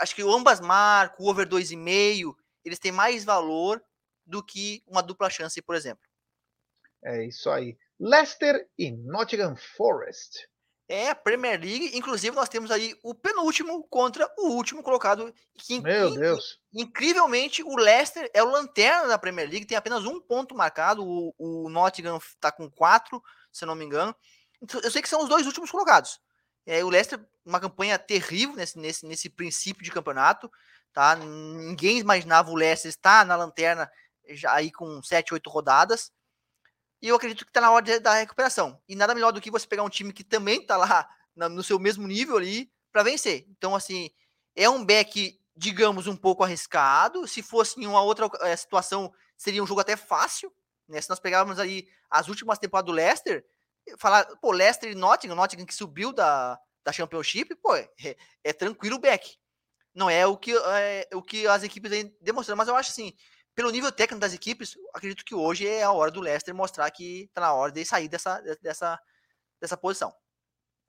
Acho 0.00 0.14
que 0.14 0.24
o 0.24 0.32
ambas 0.32 0.60
marcam, 0.60 1.24
o 1.24 1.30
over 1.30 1.46
2,5, 1.46 2.34
eles 2.64 2.78
têm 2.78 2.90
mais 2.90 3.24
valor 3.24 3.82
do 4.26 4.42
que 4.42 4.82
uma 4.86 5.02
dupla 5.02 5.30
chance, 5.30 5.60
por 5.62 5.74
exemplo. 5.74 6.04
É 7.02 7.24
isso 7.24 7.48
aí. 7.50 7.78
Leicester 7.98 8.68
e 8.78 8.92
Nottingham 8.92 9.56
Forest. 9.76 10.48
É 10.90 11.10
a 11.10 11.14
Premier 11.14 11.60
League, 11.60 11.90
inclusive 11.94 12.34
nós 12.34 12.48
temos 12.48 12.70
aí 12.70 12.94
o 13.02 13.14
penúltimo 13.14 13.86
contra 13.88 14.26
o 14.38 14.52
último 14.52 14.82
colocado. 14.82 15.34
Que, 15.54 15.80
Meu 15.80 16.14
Deus! 16.14 16.58
Incrivelmente, 16.72 17.62
o 17.62 17.76
Leicester 17.76 18.30
é 18.32 18.42
o 18.42 18.50
lanterna 18.50 19.06
da 19.06 19.18
Premier 19.18 19.50
League, 19.50 19.66
tem 19.66 19.76
apenas 19.76 20.06
um 20.06 20.18
ponto 20.18 20.54
marcado, 20.54 21.04
o, 21.04 21.34
o 21.38 21.68
Nottingham 21.68 22.16
está 22.16 22.50
com 22.50 22.70
quatro, 22.70 23.22
se 23.52 23.66
não 23.66 23.74
me 23.74 23.84
engano. 23.84 24.16
Então, 24.62 24.80
eu 24.80 24.90
sei 24.90 25.02
que 25.02 25.08
são 25.08 25.22
os 25.22 25.28
dois 25.28 25.46
últimos 25.46 25.70
colocados. 25.70 26.18
É, 26.64 26.82
o 26.82 26.88
Leicester, 26.88 27.22
uma 27.44 27.60
campanha 27.60 27.98
terrível 27.98 28.56
nesse, 28.56 28.78
nesse, 28.78 29.06
nesse 29.06 29.28
princípio 29.28 29.84
de 29.84 29.90
campeonato, 29.90 30.50
tá? 30.92 31.16
Ninguém 31.16 31.98
imaginava 31.98 32.50
o 32.50 32.54
Leicester 32.54 32.88
estar 32.88 33.26
na 33.26 33.36
lanterna 33.36 33.90
já 34.30 34.54
aí 34.54 34.70
com 34.70 35.02
sete, 35.02 35.34
oito 35.34 35.50
rodadas. 35.50 36.10
E 37.00 37.08
eu 37.08 37.16
acredito 37.16 37.44
que 37.44 37.50
está 37.50 37.60
na 37.60 37.70
hora 37.70 38.00
da 38.00 38.14
recuperação. 38.14 38.80
E 38.88 38.96
nada 38.96 39.14
melhor 39.14 39.32
do 39.32 39.40
que 39.40 39.50
você 39.50 39.66
pegar 39.66 39.84
um 39.84 39.88
time 39.88 40.12
que 40.12 40.24
também 40.24 40.60
está 40.60 40.76
lá 40.76 41.08
no 41.36 41.62
seu 41.62 41.78
mesmo 41.78 42.06
nível 42.06 42.36
ali 42.36 42.70
para 42.90 43.02
vencer. 43.02 43.46
Então, 43.48 43.74
assim, 43.74 44.10
é 44.56 44.68
um 44.68 44.84
back, 44.84 45.40
digamos, 45.56 46.06
um 46.06 46.16
pouco 46.16 46.42
arriscado. 46.42 47.26
Se 47.28 47.42
fosse 47.42 47.80
em 47.80 47.86
uma 47.86 48.02
outra 48.02 48.28
é, 48.40 48.56
situação, 48.56 49.12
seria 49.36 49.62
um 49.62 49.66
jogo 49.66 49.80
até 49.80 49.96
fácil. 49.96 50.52
Né? 50.88 51.00
Se 51.00 51.08
nós 51.08 51.20
pegarmos 51.20 51.58
aí 51.60 51.86
as 52.10 52.28
últimas 52.28 52.58
temporadas 52.58 52.86
do 52.86 52.92
Leicester, 52.92 53.44
falar, 53.96 54.24
pô, 54.40 54.50
Leicester 54.50 54.90
e 54.90 54.94
Nottingham, 54.94 55.36
Nottingham 55.36 55.66
que 55.66 55.74
subiu 55.74 56.12
da, 56.12 56.58
da 56.82 56.92
Championship, 56.92 57.54
pô, 57.56 57.76
é, 57.76 57.88
é 58.42 58.52
tranquilo 58.52 58.96
o 58.96 59.00
back. 59.00 59.38
Não 59.94 60.10
é 60.10 60.26
o 60.26 60.36
que, 60.36 60.56
é, 60.56 61.08
o 61.14 61.22
que 61.22 61.46
as 61.46 61.62
equipes 61.62 61.90
demonstram, 62.20 62.56
mas 62.56 62.68
eu 62.68 62.76
acho 62.76 62.90
assim, 62.90 63.14
pelo 63.58 63.72
nível 63.72 63.90
técnico 63.90 64.20
das 64.20 64.32
equipes, 64.32 64.78
acredito 64.94 65.24
que 65.24 65.34
hoje 65.34 65.66
é 65.66 65.82
a 65.82 65.90
hora 65.90 66.12
do 66.12 66.20
Leicester 66.20 66.54
mostrar 66.54 66.88
que 66.92 67.24
está 67.24 67.40
na 67.40 67.52
hora 67.52 67.72
de 67.72 67.84
sair 67.84 68.08
dessa, 68.08 68.40
dessa, 68.62 68.96
dessa 69.60 69.76
posição. 69.76 70.14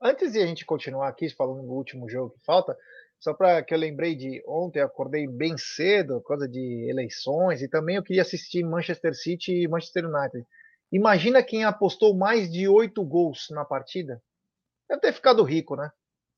Antes 0.00 0.30
de 0.30 0.38
a 0.40 0.46
gente 0.46 0.64
continuar 0.64 1.08
aqui 1.08 1.28
falando 1.30 1.66
do 1.66 1.72
último 1.72 2.08
jogo 2.08 2.30
que 2.30 2.44
falta, 2.44 2.78
só 3.18 3.34
para 3.34 3.60
que 3.64 3.74
eu 3.74 3.78
lembrei 3.78 4.14
de 4.14 4.40
ontem, 4.46 4.78
acordei 4.78 5.26
bem 5.26 5.58
cedo, 5.58 6.22
coisa 6.22 6.46
de 6.46 6.88
eleições, 6.88 7.60
e 7.60 7.68
também 7.68 7.96
eu 7.96 8.04
queria 8.04 8.22
assistir 8.22 8.62
Manchester 8.62 9.16
City 9.16 9.64
e 9.64 9.68
Manchester 9.68 10.04
United. 10.06 10.46
Imagina 10.92 11.42
quem 11.42 11.64
apostou 11.64 12.16
mais 12.16 12.48
de 12.48 12.68
oito 12.68 13.04
gols 13.04 13.48
na 13.50 13.64
partida. 13.64 14.22
Deve 14.88 15.00
ter 15.00 15.12
ficado 15.12 15.42
rico, 15.42 15.74
né? 15.74 15.90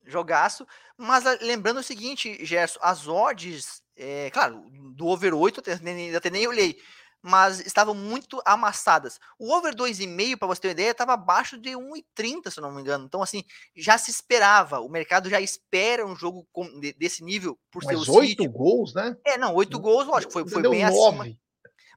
Jogaço. 0.03 0.65
Mas 0.97 1.27
ah, 1.27 1.37
lembrando 1.43 1.79
o 1.79 1.83
seguinte, 1.83 2.43
Gerson, 2.43 2.79
as 2.81 3.07
odds 3.07 3.82
é, 3.95 4.29
claro, 4.31 4.63
do 4.95 5.07
over 5.07 5.33
8 5.33 5.59
até 5.59 5.79
nem, 5.79 6.15
até 6.15 6.29
nem 6.29 6.47
olhei, 6.47 6.77
mas 7.21 7.61
estavam 7.61 7.95
muito 7.95 8.41
amassadas. 8.45 9.19
O 9.39 9.53
over 9.53 9.73
2,5, 9.73 10.37
para 10.37 10.47
você 10.47 10.61
ter 10.61 10.67
uma 10.67 10.73
ideia, 10.73 10.91
estava 10.91 11.13
abaixo 11.13 11.57
de 11.57 11.69
1,30, 11.69 12.51
se 12.51 12.59
não 12.59 12.71
me 12.71 12.81
engano. 12.81 13.05
Então, 13.05 13.21
assim, 13.21 13.43
já 13.75 13.97
se 13.97 14.11
esperava, 14.11 14.81
o 14.81 14.89
mercado 14.89 15.29
já 15.29 15.39
espera 15.39 16.05
um 16.05 16.15
jogo 16.15 16.45
com, 16.51 16.79
de, 16.79 16.91
desse 16.93 17.23
nível 17.23 17.57
por 17.71 17.81
mas 17.85 18.03
ser 18.03 18.11
o 18.11 18.15
8 18.15 18.49
gols, 18.49 18.93
né? 18.93 19.15
É, 19.25 19.37
não, 19.37 19.55
8 19.55 19.79
gols, 19.79 20.05
lógico, 20.05 20.33
foi, 20.33 20.47
foi 20.47 20.61
bem 20.63 20.83
9. 20.83 20.85
acima. 20.85 21.37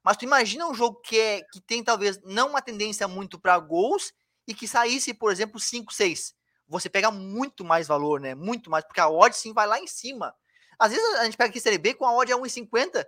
Mas 0.04 0.16
tu 0.16 0.24
imagina 0.24 0.68
um 0.68 0.74
jogo 0.74 1.00
que, 1.00 1.18
é, 1.18 1.42
que 1.52 1.60
tem 1.60 1.82
talvez 1.82 2.20
não 2.22 2.50
uma 2.50 2.62
tendência 2.62 3.08
muito 3.08 3.40
para 3.40 3.58
gols 3.58 4.12
e 4.46 4.54
que 4.54 4.68
saísse, 4.68 5.12
por 5.12 5.32
exemplo, 5.32 5.58
5, 5.58 5.92
6. 5.92 6.32
Você 6.68 6.88
pega 6.88 7.10
muito 7.10 7.64
mais 7.64 7.88
valor, 7.88 8.20
né? 8.20 8.32
Muito 8.32 8.70
mais, 8.70 8.84
porque 8.84 9.00
a 9.00 9.08
odd 9.08 9.36
sim 9.36 9.52
vai 9.52 9.66
lá 9.66 9.80
em 9.80 9.86
cima. 9.88 10.32
Às 10.78 10.92
vezes 10.92 11.14
a 11.16 11.24
gente 11.24 11.36
pega 11.36 11.50
aqui 11.50 11.60
Série 11.60 11.78
B 11.78 11.94
com 11.94 12.04
a 12.04 12.14
odd 12.14 12.32
a 12.32 12.36
1,50 12.36 13.06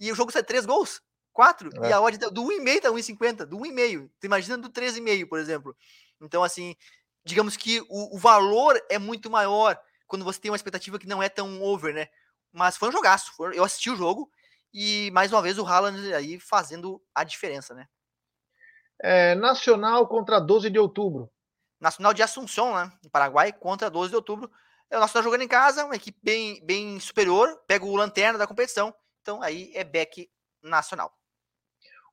e 0.00 0.12
o 0.12 0.14
jogo 0.14 0.30
sai 0.30 0.42
3 0.42 0.66
gols, 0.66 1.00
4, 1.32 1.70
é. 1.84 1.88
e 1.88 1.92
a 1.92 2.00
odd 2.00 2.18
do 2.18 2.42
1,5 2.42 2.80
tá 2.80 2.88
1,50, 2.90 3.44
do 3.46 3.58
1,5. 3.58 4.10
Tu 4.20 4.26
imagina 4.26 4.58
do 4.58 4.68
13,5, 4.68 5.28
por 5.28 5.38
exemplo. 5.38 5.76
Então, 6.20 6.42
assim, 6.42 6.76
digamos 7.24 7.56
que 7.56 7.80
o, 7.88 8.16
o, 8.16 8.18
valor 8.18 8.80
é 8.90 8.98
muito 8.98 9.30
maior 9.30 9.78
quando 10.06 10.24
você 10.24 10.40
tem 10.40 10.50
uma 10.50 10.56
expectativa 10.56 10.98
que 10.98 11.06
não 11.06 11.22
é 11.22 11.28
tão 11.28 11.62
over, 11.62 11.94
né? 11.94 12.08
Mas 12.52 12.76
foi 12.76 12.88
um 12.88 12.92
jogaço. 12.92 13.32
Foi, 13.36 13.56
eu 13.56 13.64
assisti 13.64 13.90
o 13.90 13.96
jogo 13.96 14.30
e, 14.72 15.10
mais 15.12 15.32
uma 15.32 15.42
vez, 15.42 15.58
o 15.58 15.66
Haaland 15.66 16.12
aí 16.14 16.40
fazendo 16.40 17.02
a 17.14 17.24
diferença, 17.24 17.74
né? 17.74 17.86
É, 19.00 19.34
Nacional 19.34 20.08
contra 20.08 20.40
12 20.40 20.70
de 20.70 20.78
outubro. 20.78 21.30
Nacional 21.80 22.12
de 22.12 22.22
Assunção, 22.22 22.74
né? 22.74 22.92
Paraguai 23.12 23.52
contra 23.52 23.90
12 23.90 24.10
de 24.10 24.16
outubro. 24.16 24.50
O 24.90 24.98
Nacional 24.98 25.24
jogando 25.24 25.42
em 25.42 25.48
casa, 25.48 25.84
uma 25.84 25.96
equipe 25.96 26.18
bem, 26.22 26.64
bem 26.64 26.98
superior, 26.98 27.48
pega 27.66 27.84
o 27.84 27.96
lanterna 27.96 28.38
da 28.38 28.46
competição, 28.46 28.94
então 29.20 29.42
aí 29.42 29.70
é 29.74 29.84
back 29.84 30.30
nacional. 30.62 31.12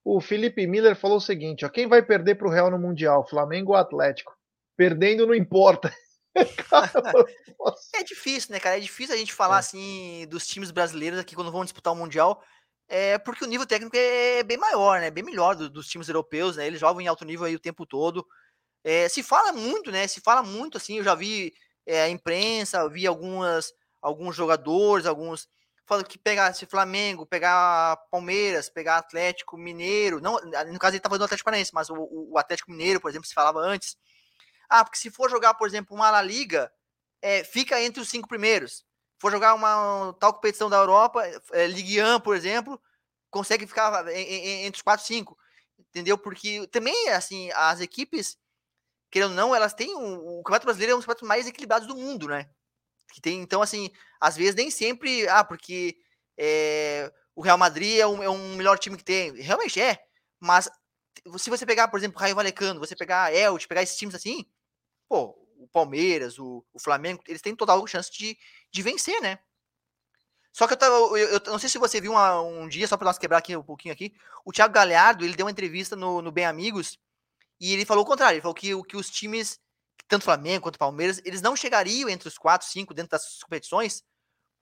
O 0.04 0.22
Felipe 0.22 0.68
Miller 0.68 0.96
falou 0.96 1.18
o 1.18 1.22
seguinte: 1.22 1.66
ó, 1.66 1.70
quem 1.70 1.88
vai 1.88 2.04
perder 2.04 2.36
para 2.36 2.48
o 2.48 2.52
Real 2.52 2.70
no 2.70 2.78
Mundial? 2.78 3.28
Flamengo 3.28 3.72
ou 3.72 3.78
Atlético? 3.78 4.38
Perdendo 4.78 5.26
não 5.26 5.34
importa. 5.34 5.92
é 7.96 8.04
difícil, 8.04 8.52
né, 8.52 8.60
cara? 8.60 8.78
É 8.78 8.82
difícil 8.82 9.16
a 9.16 9.18
gente 9.18 9.34
falar 9.34 9.56
é. 9.56 9.60
assim 9.60 10.28
dos 10.30 10.46
times 10.46 10.70
brasileiros 10.70 11.18
aqui 11.18 11.34
quando 11.34 11.52
vão 11.52 11.64
disputar 11.64 11.94
o 11.94 11.96
Mundial, 11.96 12.44
é 12.88 13.18
porque 13.18 13.44
o 13.44 13.48
nível 13.48 13.66
técnico 13.66 13.96
é 13.98 14.44
bem 14.44 14.58
maior, 14.58 15.00
né? 15.00 15.10
Bem 15.10 15.24
melhor 15.24 15.56
do, 15.56 15.70
dos 15.70 15.88
times 15.88 16.08
europeus, 16.08 16.58
né? 16.58 16.68
Eles 16.68 16.80
jogam 16.80 17.02
em 17.02 17.08
alto 17.08 17.26
nível 17.26 17.46
aí 17.46 17.56
o 17.56 17.60
tempo 17.60 17.86
todo. 17.86 18.26
É, 18.84 19.10
se 19.10 19.24
fala 19.24 19.52
muito, 19.52 19.92
né? 19.92 20.08
Se 20.08 20.22
fala 20.22 20.44
muito 20.44 20.78
assim. 20.78 20.98
Eu 20.98 21.04
já 21.04 21.16
vi 21.16 21.52
é, 21.86 22.04
a 22.04 22.10
imprensa, 22.10 22.88
vi 22.90 23.06
algumas, 23.08 23.74
alguns 24.02 24.36
jogadores, 24.36 25.06
alguns 25.06 25.48
falando 25.86 26.08
que 26.08 26.18
pegar 26.18 26.54
se 26.54 26.66
Flamengo, 26.66 27.26
pegar 27.26 27.98
Palmeiras, 28.10 28.70
pegar 28.70 28.98
Atlético 28.98 29.58
Mineiro, 29.58 30.20
não, 30.20 30.34
no 30.42 30.80
caso 30.80 30.92
ele 30.92 30.98
estava 30.98 31.18
do 31.18 31.24
Atlético 31.24 31.46
Paranaense, 31.46 31.74
mas 31.74 31.90
o, 31.90 31.96
o, 32.32 32.38
Atlético 32.38 32.72
Mineiro, 32.72 33.00
por 33.00 33.10
exemplo, 33.10 33.28
se 33.28 33.34
falava 33.34 33.60
antes. 33.60 33.96
Ah, 34.68 34.84
porque 34.84 34.98
se 34.98 35.12
for 35.12 35.30
jogar, 35.30 35.54
por 35.54 35.68
exemplo, 35.68 35.96
uma 35.96 36.10
La 36.10 36.22
Liga, 36.22 36.72
é, 37.22 37.44
fica 37.44 37.80
entre 37.82 38.02
os 38.02 38.10
cinco 38.10 38.28
primeiros. 38.28 38.84
For 39.20 39.32
jogar 39.32 39.54
uma 39.54 40.14
tal 40.20 40.34
competição 40.34 40.70
da 40.70 40.78
Europa, 40.78 41.24
é, 41.52 41.68
Ligue 41.68 42.02
1, 42.02 42.20
por 42.20 42.36
exemplo, 42.36 42.82
consegue 43.30 43.68
ficar 43.68 44.08
entre 44.08 44.78
os 44.78 44.82
quatro, 44.82 45.06
cinco, 45.06 45.38
entendeu? 45.80 46.18
Porque 46.18 46.68
também, 46.68 47.10
assim, 47.10 47.52
as 47.52 47.80
equipes, 47.80 48.38
querendo 49.16 49.30
ou 49.30 49.36
não, 49.38 49.56
elas 49.56 49.74
têm 49.74 49.96
um, 49.96 50.40
o 50.40 50.44
Campeonato 50.44 50.66
Brasileiro 50.66 50.92
é 50.92 50.96
um 50.96 50.98
dos 50.98 51.06
campeonatos 51.06 51.26
mais 51.26 51.48
equilibrados 51.48 51.88
do 51.88 51.96
mundo, 51.96 52.28
né? 52.28 52.50
Que 53.14 53.22
tem, 53.22 53.40
então, 53.40 53.62
assim, 53.62 53.90
às 54.20 54.36
vezes 54.36 54.56
nem 54.56 54.70
sempre, 54.70 55.26
ah, 55.30 55.42
porque 55.42 55.98
é, 56.38 57.10
o 57.34 57.42
Real 57.42 57.58
Madrid 57.58 57.98
é 57.98 58.06
um, 58.06 58.22
é 58.22 58.30
um 58.30 58.58
melhor 58.58 58.78
time 58.78 58.98
que 58.98 59.06
tem. 59.06 59.34
Realmente 59.36 59.80
é, 59.80 60.04
mas 60.38 60.70
se 61.38 61.50
você 61.50 61.66
pegar, 61.66 61.88
por 61.88 61.98
exemplo, 61.98 62.20
Raio 62.20 62.36
Valecano, 62.36 62.78
você 62.78 62.94
pegar 62.94 63.34
Elche, 63.34 63.70
pegar 63.70 63.84
esses 63.84 63.96
times 63.96 64.16
assim, 64.16 64.46
pô, 65.08 65.28
o 65.60 65.66
Palmeiras, 65.70 66.38
o, 66.38 66.66
o 66.74 66.80
Flamengo, 66.82 67.24
eles 67.26 67.42
têm 67.42 67.56
total 67.56 67.88
chance 67.88 68.12
de, 68.12 68.38
de 68.70 68.82
vencer, 68.82 69.22
né? 69.22 69.40
Só 70.52 70.68
que 70.68 70.74
eu, 70.74 70.78
tava, 70.78 70.94
eu, 70.94 71.16
eu, 71.16 71.42
não 71.46 71.60
sei 71.60 71.70
se 71.70 71.78
você 71.78 72.02
viu 72.02 72.12
uma, 72.12 72.42
um 72.42 72.68
dia, 72.68 72.86
só 72.86 72.98
para 72.98 73.06
nós 73.06 73.18
quebrar 73.18 73.38
aqui 73.38 73.56
um 73.56 73.64
pouquinho 73.64 73.94
aqui, 73.94 74.14
o 74.44 74.52
Thiago 74.52 74.74
Galhardo, 74.74 75.24
ele 75.24 75.38
deu 75.38 75.46
uma 75.46 75.52
entrevista 75.52 75.96
no, 75.96 76.22
no 76.22 76.34
Bem 76.34 76.46
Amigos 76.46 77.00
e 77.60 77.74
ele 77.74 77.86
falou 77.86 78.04
o 78.04 78.08
contrário, 78.08 78.36
ele 78.36 78.42
falou 78.42 78.56
que, 78.56 78.84
que 78.84 78.98
os 78.98 79.10
times 79.10 79.60
tanto 80.08 80.26
Flamengo 80.26 80.64
quanto 80.64 80.80
Palmeiras, 80.80 81.22
eles 81.26 81.42
não 81.42 81.56
chegariam 81.56 82.10
entre 82.10 82.28
os 82.28 82.38
quatro, 82.38 82.68
cinco 82.68 82.94
dentro 82.94 83.12
das 83.12 83.42
competições, 83.42 84.04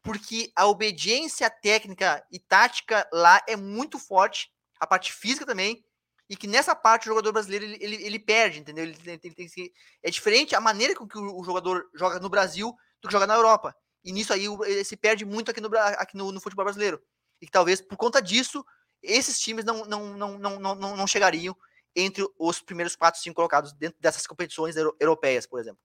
porque 0.02 0.52
a 0.56 0.68
obediência 0.68 1.50
técnica 1.50 2.26
e 2.32 2.40
tática 2.40 3.08
lá 3.12 3.42
é 3.48 3.56
muito 3.56 3.98
forte, 4.00 4.50
a 4.80 4.88
parte 4.88 5.14
física 5.14 5.46
também, 5.46 5.84
e 6.30 6.36
que 6.36 6.48
nessa 6.48 6.76
parte 6.76 7.04
o 7.04 7.12
jogador 7.12 7.32
brasileiro 7.32 7.66
ele, 7.66 7.78
ele, 7.80 8.04
ele 8.04 8.20
perde, 8.20 8.60
entendeu? 8.60 8.84
Ele, 8.84 8.98
ele, 9.06 9.20
ele, 9.22 9.74
é 10.02 10.10
diferente 10.10 10.56
a 10.56 10.62
maneira 10.62 10.96
com 10.96 11.08
que 11.08 11.18
o, 11.18 11.40
o, 11.40 11.44
jogador 11.44 11.90
joga 11.94 12.20
no 12.20 12.30
Brasil 12.30 12.74
do 13.02 13.08
que 13.08 13.12
joga 13.12 13.28
na 13.28 13.36
Europa. 13.36 13.76
E 14.04 14.12
nisso 14.12 14.34
aí 14.34 14.46
ele 14.46 14.84
se 14.84 14.98
perde 14.98 15.26
muito 15.26 15.52
aqui 15.52 15.62
no, 15.62 15.70
aqui 15.78 16.18
no, 16.18 16.32
no 16.32 16.42
futebol 16.42 16.66
brasileiro. 16.66 17.02
E 17.42 17.46
que 17.46 17.52
talvez 17.52 17.82
por 17.82 17.98
conta 17.98 18.22
disso 18.22 18.66
esses 19.02 19.40
times 19.40 19.66
não, 19.66 19.86
não, 19.86 20.18
não, 20.18 20.40
não, 20.40 20.60
não, 20.60 20.98
não 20.98 21.08
chegariam 21.08 21.56
entre 21.96 22.26
os 22.40 22.62
primeiros 22.62 22.96
quatro, 22.96 23.20
cinco 23.20 23.36
colocados 23.36 23.74
dentro 23.74 23.98
dessas 24.00 24.26
competições 24.26 24.76
europeias, 25.00 25.46
por 25.46 25.60
exemplo. 25.60 25.80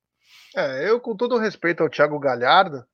É, 0.55 0.89
eu, 0.89 1.01
com 1.01 1.17
todo 1.17 1.39
respeito 1.39 1.83
ao 1.83 1.91
Thiago 1.91 2.19
Galhardo, 2.19 2.85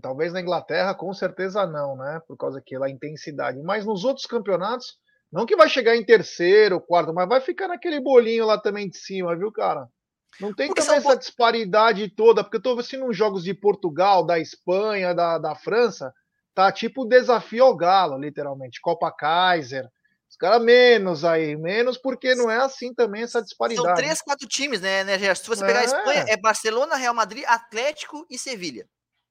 talvez 0.00 0.32
na 0.32 0.40
Inglaterra, 0.40 0.94
com 0.94 1.12
certeza 1.12 1.66
não, 1.66 1.96
né? 1.96 2.20
Por 2.26 2.36
causa 2.36 2.62
que 2.64 2.76
lá 2.76 2.88
intensidade. 2.88 3.60
Mas 3.62 3.84
nos 3.84 4.04
outros 4.04 4.26
campeonatos, 4.26 4.98
não 5.32 5.46
que 5.46 5.56
vai 5.56 5.68
chegar 5.68 5.96
em 5.96 6.04
terceiro, 6.04 6.80
quarto, 6.80 7.12
mas 7.12 7.28
vai 7.28 7.40
ficar 7.40 7.68
naquele 7.68 8.00
bolinho 8.00 8.46
lá 8.46 8.58
também 8.58 8.88
de 8.88 8.98
cima, 8.98 9.36
viu, 9.36 9.52
cara? 9.52 9.88
Não 10.40 10.54
tem 10.54 10.68
porque 10.68 10.82
também 10.82 10.98
essa 10.98 11.16
disparidade 11.16 12.08
toda, 12.08 12.42
porque 12.42 12.56
eu 12.56 12.62
tô 12.62 12.76
vendo 12.76 13.06
uns 13.06 13.16
jogos 13.16 13.42
de 13.42 13.52
Portugal, 13.52 14.24
da 14.24 14.38
Espanha, 14.38 15.14
da, 15.14 15.38
da 15.38 15.54
França, 15.54 16.12
tá 16.54 16.70
tipo 16.70 17.04
desafio 17.04 17.64
ao 17.64 17.76
galo, 17.76 18.18
literalmente. 18.18 18.80
Copa 18.80 19.10
Kaiser, 19.10 19.88
caras 20.40 20.62
menos 20.62 21.24
aí, 21.24 21.54
menos 21.54 21.98
porque 21.98 22.34
não 22.34 22.50
é 22.50 22.56
assim 22.56 22.94
também 22.94 23.22
essa 23.22 23.42
disparidade. 23.42 23.86
São 23.86 23.94
três, 23.94 24.22
quatro 24.22 24.48
times, 24.48 24.80
né, 24.80 25.04
né 25.04 25.18
Gerson? 25.18 25.44
Se 25.44 25.48
você 25.50 25.64
pegar 25.64 25.80
é. 25.80 25.82
a 25.82 25.84
Espanha, 25.84 26.24
é 26.28 26.36
Barcelona, 26.36 26.96
Real 26.96 27.14
Madrid, 27.14 27.44
Atlético 27.46 28.26
e 28.30 28.38
Sevilha. 28.38 28.88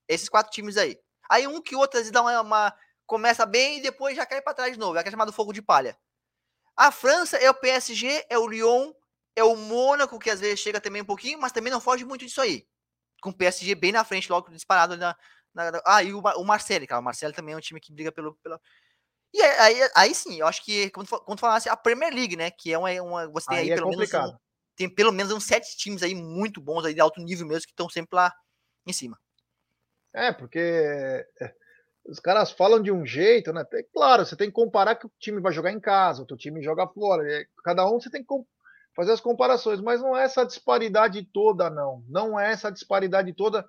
Esses 0.07 0.29
quatro 0.29 0.51
times 0.51 0.77
aí. 0.77 0.97
Aí 1.29 1.47
um 1.47 1.61
que 1.61 1.75
outro 1.75 1.99
dá 2.11 2.21
uma, 2.21 2.41
uma, 2.41 2.75
começa 3.07 3.45
bem 3.45 3.79
e 3.79 3.81
depois 3.81 4.15
já 4.15 4.25
cai 4.25 4.41
para 4.41 4.53
trás 4.53 4.73
de 4.73 4.79
novo. 4.79 4.97
É 4.97 5.11
chamado 5.11 5.33
fogo 5.33 5.51
de 5.51 5.61
palha. 5.61 5.97
A 6.77 6.91
França 6.91 7.37
é 7.37 7.49
o 7.49 7.55
PSG, 7.55 8.25
é 8.29 8.37
o 8.37 8.47
Lyon, 8.47 8.93
é 9.35 9.43
o 9.43 9.55
Mônaco, 9.55 10.19
que 10.19 10.29
às 10.29 10.39
vezes 10.39 10.59
chega 10.59 10.79
também 10.79 11.01
um 11.01 11.05
pouquinho, 11.05 11.39
mas 11.39 11.51
também 11.51 11.71
não 11.73 11.81
foge 11.81 12.05
muito 12.05 12.25
disso 12.25 12.39
aí. 12.39 12.65
Com 13.21 13.31
o 13.31 13.35
PSG 13.35 13.73
bem 13.75 13.91
na 13.91 14.03
frente, 14.03 14.31
logo 14.31 14.49
disparado 14.51 14.95
na. 14.95 15.15
na 15.53 15.81
ah, 15.85 16.03
e 16.03 16.13
o, 16.13 16.19
o 16.19 16.45
Marcelo, 16.45 16.85
cara. 16.87 17.01
O 17.01 17.03
Marcelo 17.03 17.33
também 17.33 17.53
é 17.53 17.57
um 17.57 17.61
time 17.61 17.79
que 17.79 17.91
briga 17.91 18.11
pelo, 18.11 18.35
pela, 18.35 18.61
e 19.33 19.41
aí, 19.41 19.89
aí 19.95 20.15
sim, 20.15 20.39
eu 20.39 20.47
acho 20.47 20.63
que, 20.63 20.89
quando, 20.89 21.07
quando 21.07 21.39
falasse 21.39 21.69
a 21.69 21.77
Premier 21.77 22.13
League, 22.13 22.35
né? 22.35 22.49
Que 22.49 22.73
é 22.73 22.77
uma. 22.77 22.91
uma 23.01 23.27
você 23.29 23.47
tem 23.47 23.57
aí, 23.57 23.63
aí 23.65 23.71
é 23.71 23.75
pelo 23.75 23.89
complicado. 23.89 24.21
menos. 24.23 24.35
Um, 24.35 24.39
tem 24.75 24.89
pelo 24.89 25.11
menos 25.11 25.31
uns 25.31 25.43
sete 25.43 25.77
times 25.77 26.01
aí 26.01 26.15
muito 26.15 26.61
bons, 26.61 26.85
aí 26.85 26.93
de 26.93 27.01
alto 27.01 27.21
nível 27.21 27.45
mesmo, 27.45 27.63
que 27.63 27.71
estão 27.71 27.89
sempre 27.89 28.15
lá 28.15 28.33
em 28.87 28.93
cima. 28.93 29.19
É, 30.13 30.31
porque 30.31 30.59
é, 30.59 31.53
os 32.05 32.19
caras 32.19 32.51
falam 32.51 32.81
de 32.81 32.91
um 32.91 33.05
jeito, 33.05 33.53
né? 33.53 33.63
Claro, 33.93 34.25
você 34.25 34.35
tem 34.35 34.47
que 34.47 34.53
comparar 34.53 34.95
que 34.95 35.05
o 35.05 35.11
time 35.19 35.39
vai 35.39 35.53
jogar 35.53 35.71
em 35.71 35.79
casa, 35.79 36.23
o 36.23 36.25
teu 36.25 36.37
time 36.37 36.63
joga 36.63 36.87
fora. 36.87 37.23
Cada 37.63 37.85
um 37.87 37.99
você 37.99 38.09
tem 38.09 38.23
que 38.23 38.33
fazer 38.95 39.11
as 39.11 39.21
comparações, 39.21 39.79
mas 39.79 40.01
não 40.01 40.17
é 40.17 40.23
essa 40.23 40.43
disparidade 40.43 41.23
toda, 41.31 41.69
não. 41.69 42.03
Não 42.07 42.39
é 42.39 42.51
essa 42.51 42.71
disparidade 42.71 43.31
toda, 43.33 43.65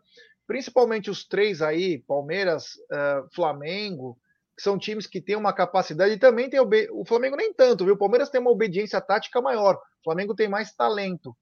principalmente 0.46 1.10
os 1.10 1.24
três 1.24 1.60
aí, 1.60 1.98
Palmeiras, 1.98 2.76
uh, 2.90 3.28
Flamengo 3.34 4.18
que 4.60 4.64
são 4.64 4.78
times 4.78 5.06
que 5.06 5.22
têm 5.22 5.36
uma 5.36 5.54
capacidade 5.54 6.12
e 6.12 6.18
também 6.18 6.50
tem 6.50 6.60
o 6.60 7.04
Flamengo 7.06 7.34
nem 7.34 7.52
tanto, 7.52 7.82
viu? 7.82 7.94
O 7.94 7.98
Palmeiras 7.98 8.28
tem 8.28 8.38
uma 8.38 8.50
obediência 8.50 9.00
tática 9.00 9.40
maior, 9.40 9.76
o 9.76 10.04
Flamengo 10.04 10.34
tem 10.34 10.48
mais 10.48 10.70
talento. 10.74 11.34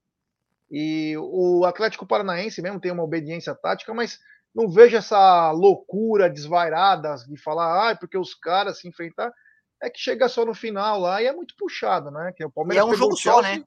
E 0.71 1.15
o 1.17 1.65
Atlético 1.65 2.07
Paranaense 2.07 2.61
mesmo 2.61 2.79
tem 2.79 2.91
uma 2.91 3.03
obediência 3.03 3.53
tática, 3.53 3.93
mas 3.93 4.19
não 4.55 4.69
vejo 4.69 4.95
essa 4.95 5.51
loucura 5.51 6.29
desvairada 6.29 7.13
de 7.27 7.35
falar, 7.37 7.91
ah, 7.91 7.95
porque 7.95 8.17
os 8.17 8.33
caras 8.33 8.79
se 8.79 8.87
enfrentar. 8.87 9.33
É 9.81 9.89
que 9.89 9.99
chega 9.99 10.27
só 10.27 10.45
no 10.45 10.53
final 10.53 10.99
lá 10.99 11.21
e 11.21 11.25
é 11.25 11.33
muito 11.33 11.55
puxado, 11.57 12.11
né? 12.11 12.33
Que 12.35 12.45
o 12.45 12.51
Palmeiras 12.51 12.85
e 12.85 12.87
é 12.87 12.91
um 12.91 12.95
jogo 12.95 13.15
só, 13.17 13.41
né? 13.41 13.63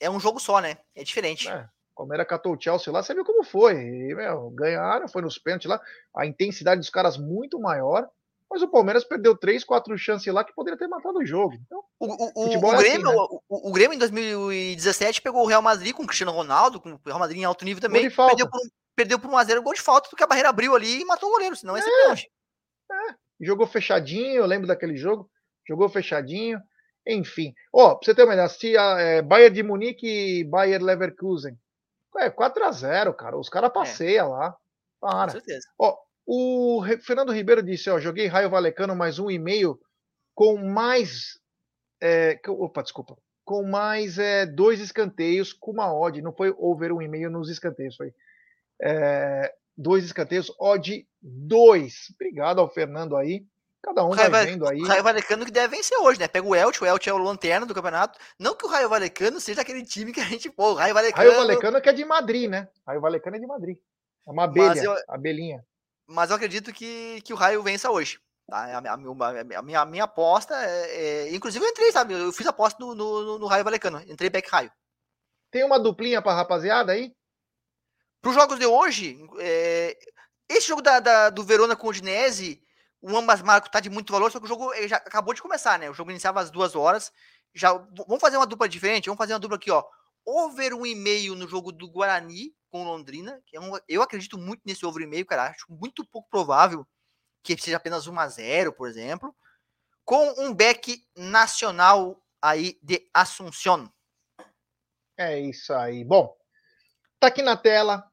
É 0.00 0.10
um 0.10 0.20
jogo 0.20 0.40
só, 0.40 0.60
né? 0.60 0.76
É 0.94 1.02
diferente. 1.04 1.48
É, 1.48 1.68
o 1.92 1.96
Palmeiras 1.96 2.26
catou 2.26 2.54
o 2.54 2.60
Chelsea 2.60 2.92
lá, 2.92 3.02
você 3.02 3.14
viu 3.14 3.24
como 3.24 3.44
foi. 3.44 3.74
E, 3.74 4.14
meu, 4.14 4.50
ganharam, 4.50 5.08
foi 5.08 5.22
nos 5.22 5.38
pênaltis 5.38 5.68
lá. 5.68 5.80
A 6.16 6.26
intensidade 6.26 6.80
dos 6.80 6.90
caras 6.90 7.16
muito 7.16 7.60
maior. 7.60 8.08
Mas 8.52 8.60
o 8.60 8.68
Palmeiras 8.68 9.02
perdeu 9.02 9.34
três, 9.34 9.64
quatro 9.64 9.96
chances 9.96 10.30
lá 10.30 10.44
que 10.44 10.52
poderia 10.52 10.78
ter 10.78 10.86
matado 10.86 11.18
o 11.18 11.24
jogo. 11.24 11.54
Então, 11.54 11.82
o, 11.98 12.06
o, 12.06 12.48
o, 12.48 12.74
é 12.74 12.76
Grêmio, 12.76 13.08
assim, 13.08 13.18
né? 13.18 13.40
o, 13.48 13.70
o, 13.70 13.72
Grêmio 13.72 13.94
em 13.94 13.98
2017 13.98 15.22
pegou 15.22 15.42
o 15.42 15.46
Real 15.46 15.62
Madrid 15.62 15.94
com 15.94 16.02
o 16.02 16.06
Cristiano 16.06 16.32
Ronaldo, 16.32 16.78
com 16.78 16.90
o 16.90 17.00
Real 17.06 17.18
Madrid 17.18 17.38
em 17.38 17.44
alto 17.44 17.64
nível 17.64 17.80
também. 17.80 18.10
Perdeu 18.10 18.50
por, 18.50 18.58
um, 18.58 18.68
perdeu 18.94 19.18
por 19.18 19.30
1x0 19.30 19.62
gol 19.62 19.72
de 19.72 19.80
falta, 19.80 20.10
porque 20.10 20.22
a 20.22 20.26
barreira 20.26 20.50
abriu 20.50 20.74
ali 20.76 21.00
e 21.00 21.04
matou 21.06 21.30
o 21.30 21.32
goleiro, 21.32 21.56
senão 21.56 21.78
ia 21.78 21.82
ser 21.82 21.90
é, 21.90 22.12
é. 22.12 23.14
Jogou 23.40 23.66
fechadinho, 23.66 24.36
eu 24.36 24.44
lembro 24.44 24.68
daquele 24.68 24.98
jogo. 24.98 25.30
Jogou 25.66 25.88
fechadinho. 25.88 26.60
Enfim. 27.06 27.54
Ó, 27.72 27.86
oh, 27.86 27.96
pra 27.96 28.04
você 28.04 28.14
ter 28.14 28.24
uma 28.24 28.34
ideia, 28.34 28.46
assisti 28.46 28.76
a 28.76 29.00
é, 29.00 29.22
Bayern 29.22 29.56
de 29.56 29.62
Munique 29.62 30.06
e 30.06 30.44
Bayern 30.44 30.84
Leverkusen. 30.84 31.58
É, 32.18 32.28
4x0, 32.28 33.14
cara. 33.14 33.38
Os 33.38 33.48
caras 33.48 33.70
é. 33.70 33.72
passeiam 33.72 34.28
lá. 34.28 34.54
Para. 35.00 35.32
Com 35.32 35.38
certeza. 35.38 35.66
Ó, 35.78 35.96
o 36.26 36.82
Fernando 37.00 37.32
Ribeiro 37.32 37.62
disse: 37.62 37.90
ó, 37.90 37.98
joguei 37.98 38.26
Raio 38.26 38.50
Valecano 38.50 38.94
mais 38.94 39.18
um 39.18 39.30
e-mail 39.30 39.78
com 40.34 40.56
mais. 40.56 41.38
É, 42.00 42.40
opa, 42.48 42.82
desculpa. 42.82 43.16
Com 43.44 43.64
mais 43.64 44.18
é, 44.18 44.46
dois 44.46 44.80
escanteios 44.80 45.52
com 45.52 45.72
uma 45.72 45.92
odd. 45.92 46.22
Não 46.22 46.32
foi 46.32 46.54
over 46.56 46.92
um 46.92 47.02
e-mail 47.02 47.30
nos 47.30 47.50
escanteios, 47.50 47.96
foi 47.96 48.14
é, 48.80 49.52
dois 49.76 50.04
escanteios, 50.04 50.52
odd 50.58 51.06
2. 51.20 51.94
Obrigado 52.14 52.60
ao 52.60 52.72
Fernando 52.72 53.16
aí. 53.16 53.44
Cada 53.82 54.04
um 54.04 54.10
vai 54.10 54.46
vendo 54.46 54.68
aí. 54.68 54.80
O 54.80 54.86
Raio 54.86 55.02
Valecano 55.02 55.44
que 55.44 55.50
deve 55.50 55.76
vencer 55.76 55.98
hoje, 55.98 56.20
né? 56.20 56.28
Pega 56.28 56.46
o 56.46 56.54
Elche, 56.54 56.84
o 56.84 56.86
Elche 56.86 57.10
é 57.10 57.12
o 57.12 57.18
lanterna 57.18 57.66
do 57.66 57.74
campeonato. 57.74 58.16
Não 58.38 58.54
que 58.54 58.64
o 58.64 58.68
Raio 58.68 58.88
Valecano 58.88 59.40
seja 59.40 59.60
aquele 59.60 59.84
time 59.84 60.12
que 60.12 60.20
a 60.20 60.24
gente, 60.24 60.48
pô, 60.48 60.70
o 60.70 60.74
Raio 60.74 60.94
Valecano. 60.94 61.28
Raio 61.28 61.40
Valecano 61.40 61.76
é 61.78 61.80
que 61.80 61.88
é 61.88 61.92
de 61.92 62.04
Madrid, 62.04 62.48
né? 62.48 62.68
Raio 62.86 63.00
Valecano 63.00 63.36
é 63.36 63.40
de 63.40 63.46
Madrid. 63.46 63.76
É 64.24 64.30
uma 64.30 64.44
abelha, 64.44 64.80
eu... 64.80 64.94
abelhinha 65.08 65.64
mas 66.12 66.30
eu 66.30 66.36
acredito 66.36 66.72
que, 66.72 67.20
que 67.22 67.32
o 67.32 67.36
Raio 67.36 67.62
vença 67.62 67.90
hoje. 67.90 68.20
Tá? 68.46 68.68
É 68.68 68.74
a, 68.74 68.78
a, 68.78 68.92
a, 68.94 69.62
minha, 69.62 69.80
a 69.80 69.86
minha 69.86 70.04
aposta 70.04 70.54
é, 70.54 71.28
é, 71.28 71.34
Inclusive, 71.34 71.64
eu 71.64 71.70
entrei, 71.70 71.90
sabe? 71.92 72.14
Eu 72.14 72.32
fiz 72.32 72.46
aposta 72.46 72.78
no, 72.78 72.94
no, 72.94 73.38
no 73.38 73.46
Raio 73.46 73.64
Valecano. 73.64 74.02
Entrei 74.06 74.28
back 74.30 74.48
Raio. 74.50 74.72
Tem 75.50 75.64
uma 75.64 75.78
duplinha 75.78 76.22
pra 76.22 76.34
rapaziada 76.34 76.92
aí? 76.92 77.14
Para 78.20 78.30
os 78.30 78.34
jogos 78.34 78.58
de 78.58 78.66
hoje, 78.66 79.18
é, 79.40 79.98
esse 80.48 80.68
jogo 80.68 80.80
da, 80.80 81.00
da, 81.00 81.30
do 81.30 81.44
Verona 81.44 81.74
com 81.74 81.88
o 81.88 81.92
Dinese, 81.92 82.62
o 83.00 83.16
ambas 83.16 83.42
marcos 83.42 83.70
tá 83.70 83.80
de 83.80 83.90
muito 83.90 84.12
valor, 84.12 84.30
só 84.30 84.38
que 84.38 84.44
o 84.44 84.48
jogo 84.48 84.72
já 84.86 84.96
acabou 84.96 85.34
de 85.34 85.42
começar, 85.42 85.78
né? 85.78 85.90
O 85.90 85.94
jogo 85.94 86.10
iniciava 86.10 86.40
às 86.40 86.50
duas 86.50 86.76
horas. 86.76 87.12
Já, 87.54 87.72
vamos 87.72 88.20
fazer 88.20 88.36
uma 88.36 88.46
dupla 88.46 88.68
diferente? 88.68 89.06
Vamos 89.06 89.18
fazer 89.18 89.34
uma 89.34 89.40
dupla 89.40 89.56
aqui, 89.56 89.70
ó. 89.70 89.84
Over 90.24 90.74
um 90.74 90.86
e 90.86 90.94
meio 90.94 91.34
no 91.34 91.48
jogo 91.48 91.72
do 91.72 91.90
Guarani 91.90 92.54
com 92.70 92.84
Londrina, 92.84 93.42
que 93.46 93.56
é 93.56 93.60
um, 93.60 93.72
eu 93.88 94.02
acredito 94.02 94.38
muito 94.38 94.62
nesse 94.64 94.86
over 94.86 95.02
e 95.02 95.06
meio, 95.06 95.26
cara, 95.26 95.50
acho 95.50 95.66
muito 95.68 96.06
pouco 96.06 96.28
provável 96.30 96.86
que 97.42 97.56
seja 97.60 97.76
apenas 97.76 98.06
1 98.06 98.18
a 98.18 98.28
0, 98.28 98.72
por 98.72 98.88
exemplo. 98.88 99.34
com 100.04 100.34
um 100.42 100.54
back 100.54 101.04
nacional 101.16 102.20
aí 102.40 102.78
de 102.82 103.08
Assunção. 103.12 103.92
É 105.16 105.38
isso 105.38 105.72
aí. 105.74 106.04
Bom, 106.04 106.36
tá 107.20 107.28
aqui 107.28 107.42
na 107.42 107.56
tela. 107.56 108.10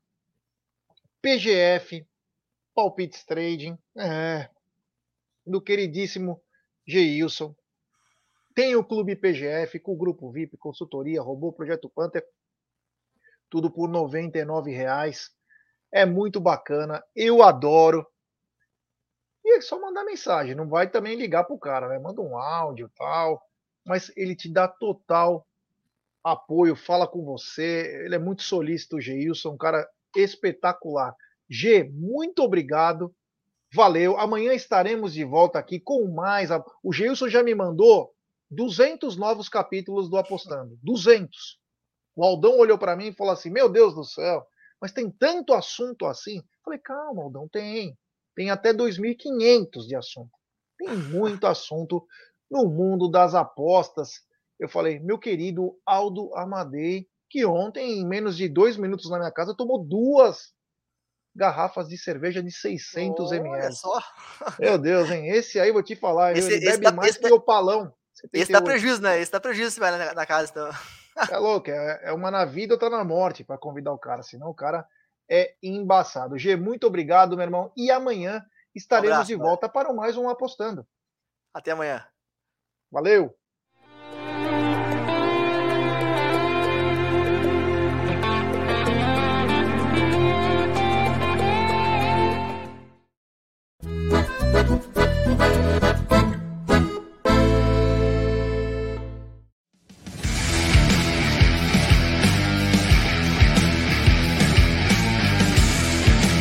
PGF, 1.22 2.08
Palpites 2.74 3.26
Trading, 3.26 3.78
é, 3.98 4.50
do 5.46 5.62
queridíssimo 5.62 6.42
Geilson. 6.88 7.56
Tem 8.60 8.76
o 8.76 8.84
Clube 8.84 9.16
PGF 9.16 9.80
com 9.80 9.94
o 9.94 9.98
Grupo 9.98 10.30
VIP, 10.30 10.58
consultoria, 10.58 11.22
robô, 11.22 11.54
Projeto 11.54 11.88
Panther. 11.88 12.22
Tudo 13.50 13.72
por 13.72 13.90
R$ 13.90 14.76
reais. 14.76 15.30
É 15.90 16.06
muito 16.06 16.42
bacana. 16.42 17.02
Eu 17.16 17.42
adoro. 17.42 18.06
E 19.46 19.56
é 19.56 19.62
só 19.62 19.80
mandar 19.80 20.04
mensagem. 20.04 20.56
Não 20.56 20.68
vai 20.68 20.90
também 20.90 21.16
ligar 21.16 21.46
pro 21.46 21.58
cara, 21.58 21.88
né? 21.88 22.00
Manda 22.00 22.20
um 22.20 22.38
áudio 22.38 22.92
tal. 22.98 23.42
Mas 23.86 24.12
ele 24.18 24.36
te 24.36 24.52
dá 24.52 24.68
total 24.68 25.48
apoio, 26.22 26.76
fala 26.76 27.08
com 27.08 27.24
você. 27.24 28.04
Ele 28.04 28.16
é 28.16 28.20
muito 28.20 28.42
solícito, 28.42 28.98
o 28.98 29.02
Geilson, 29.02 29.52
um 29.52 29.58
cara 29.58 29.90
espetacular. 30.18 31.16
G, 31.50 31.86
muito 31.94 32.44
obrigado. 32.44 33.16
Valeu. 33.74 34.20
Amanhã 34.20 34.54
estaremos 34.54 35.14
de 35.14 35.24
volta 35.24 35.58
aqui 35.58 35.80
com 35.80 36.12
mais. 36.12 36.50
O 36.84 36.92
Geilson 36.92 37.30
já 37.30 37.42
me 37.42 37.56
mandou 37.56 38.14
200 38.50 39.16
novos 39.16 39.48
capítulos 39.48 40.10
do 40.10 40.18
Apostando. 40.18 40.78
200. 40.82 41.60
O 42.16 42.24
Aldão 42.24 42.58
olhou 42.58 42.78
para 42.78 42.96
mim 42.96 43.08
e 43.08 43.14
falou 43.14 43.34
assim: 43.34 43.50
Meu 43.50 43.70
Deus 43.70 43.94
do 43.94 44.04
céu, 44.04 44.46
mas 44.82 44.92
tem 44.92 45.10
tanto 45.10 45.54
assunto 45.54 46.06
assim. 46.06 46.42
Falei: 46.64 46.80
Calma, 46.80 47.24
Aldão, 47.24 47.48
tem. 47.48 47.98
Tem 48.36 48.50
até 48.50 48.74
2.500 48.74 49.88
de 49.88 49.96
assunto. 49.96 50.32
Tem 50.78 50.96
muito 50.96 51.46
assunto 51.46 52.06
no 52.50 52.66
mundo 52.70 53.10
das 53.10 53.36
apostas. 53.36 54.22
Eu 54.60 54.68
falei: 54.68 55.00
Meu 55.00 55.20
querido 55.20 55.78
Aldo 55.86 56.34
Amadei, 56.36 57.08
que 57.30 57.46
ontem, 57.46 58.00
em 58.00 58.08
menos 58.08 58.36
de 58.36 58.50
dois 58.50 58.78
minutos 58.78 59.10
na 59.10 59.20
minha 59.20 59.32
casa, 59.32 59.56
tomou 59.56 59.84
duas 59.84 60.54
garrafas 61.36 61.88
de 61.88 61.98
cerveja 61.98 62.42
de 62.42 62.52
600 62.52 63.32
ml. 63.32 63.50
Olha 63.50 63.72
só. 63.72 64.02
Meu 64.60 64.78
Deus, 64.78 65.10
hein? 65.10 65.30
Esse 65.30 65.60
aí 65.60 65.72
vou 65.72 65.84
te 65.84 65.96
falar, 65.96 66.36
esse, 66.36 66.52
ele 66.52 66.66
bebe 66.66 66.92
mais 66.92 67.18
que 67.18 67.32
o 67.32 67.40
palão. 67.40 67.94
Esse 68.34 68.52
dá 68.52 68.62
prejuízo, 68.62 69.02
né? 69.02 69.20
Esse 69.20 69.32
dá 69.32 69.40
prejuízo 69.40 69.72
se 69.72 69.80
vai 69.80 69.92
na, 69.92 70.14
na 70.14 70.26
casa, 70.26 70.52
então. 70.52 70.70
É 71.30 71.38
louco, 71.38 71.70
é, 71.70 72.00
é 72.04 72.14
uma 72.14 72.32
na 72.32 72.46
vida 72.46 72.76
ou 72.76 72.80
tá 72.80 72.90
na 72.90 73.04
morte 73.04 73.44
para 73.44 73.58
convidar 73.58 73.92
o 73.92 73.98
cara, 73.98 74.24
senão 74.24 74.50
o 74.50 74.54
cara 74.54 74.88
é 75.30 75.56
embaçado. 75.62 76.38
G, 76.38 76.56
muito 76.56 76.88
obrigado, 76.88 77.36
meu 77.36 77.46
irmão. 77.46 77.72
E 77.76 77.92
amanhã 77.92 78.46
estaremos 78.74 79.10
um 79.10 79.14
abraço, 79.14 79.28
de 79.28 79.36
volta 79.36 79.70
para 79.70 79.94
mais 79.94 80.18
um 80.18 80.30
Apostando. 80.30 80.88
Até 81.54 81.72
amanhã. 81.72 82.06
Valeu! 82.92 83.39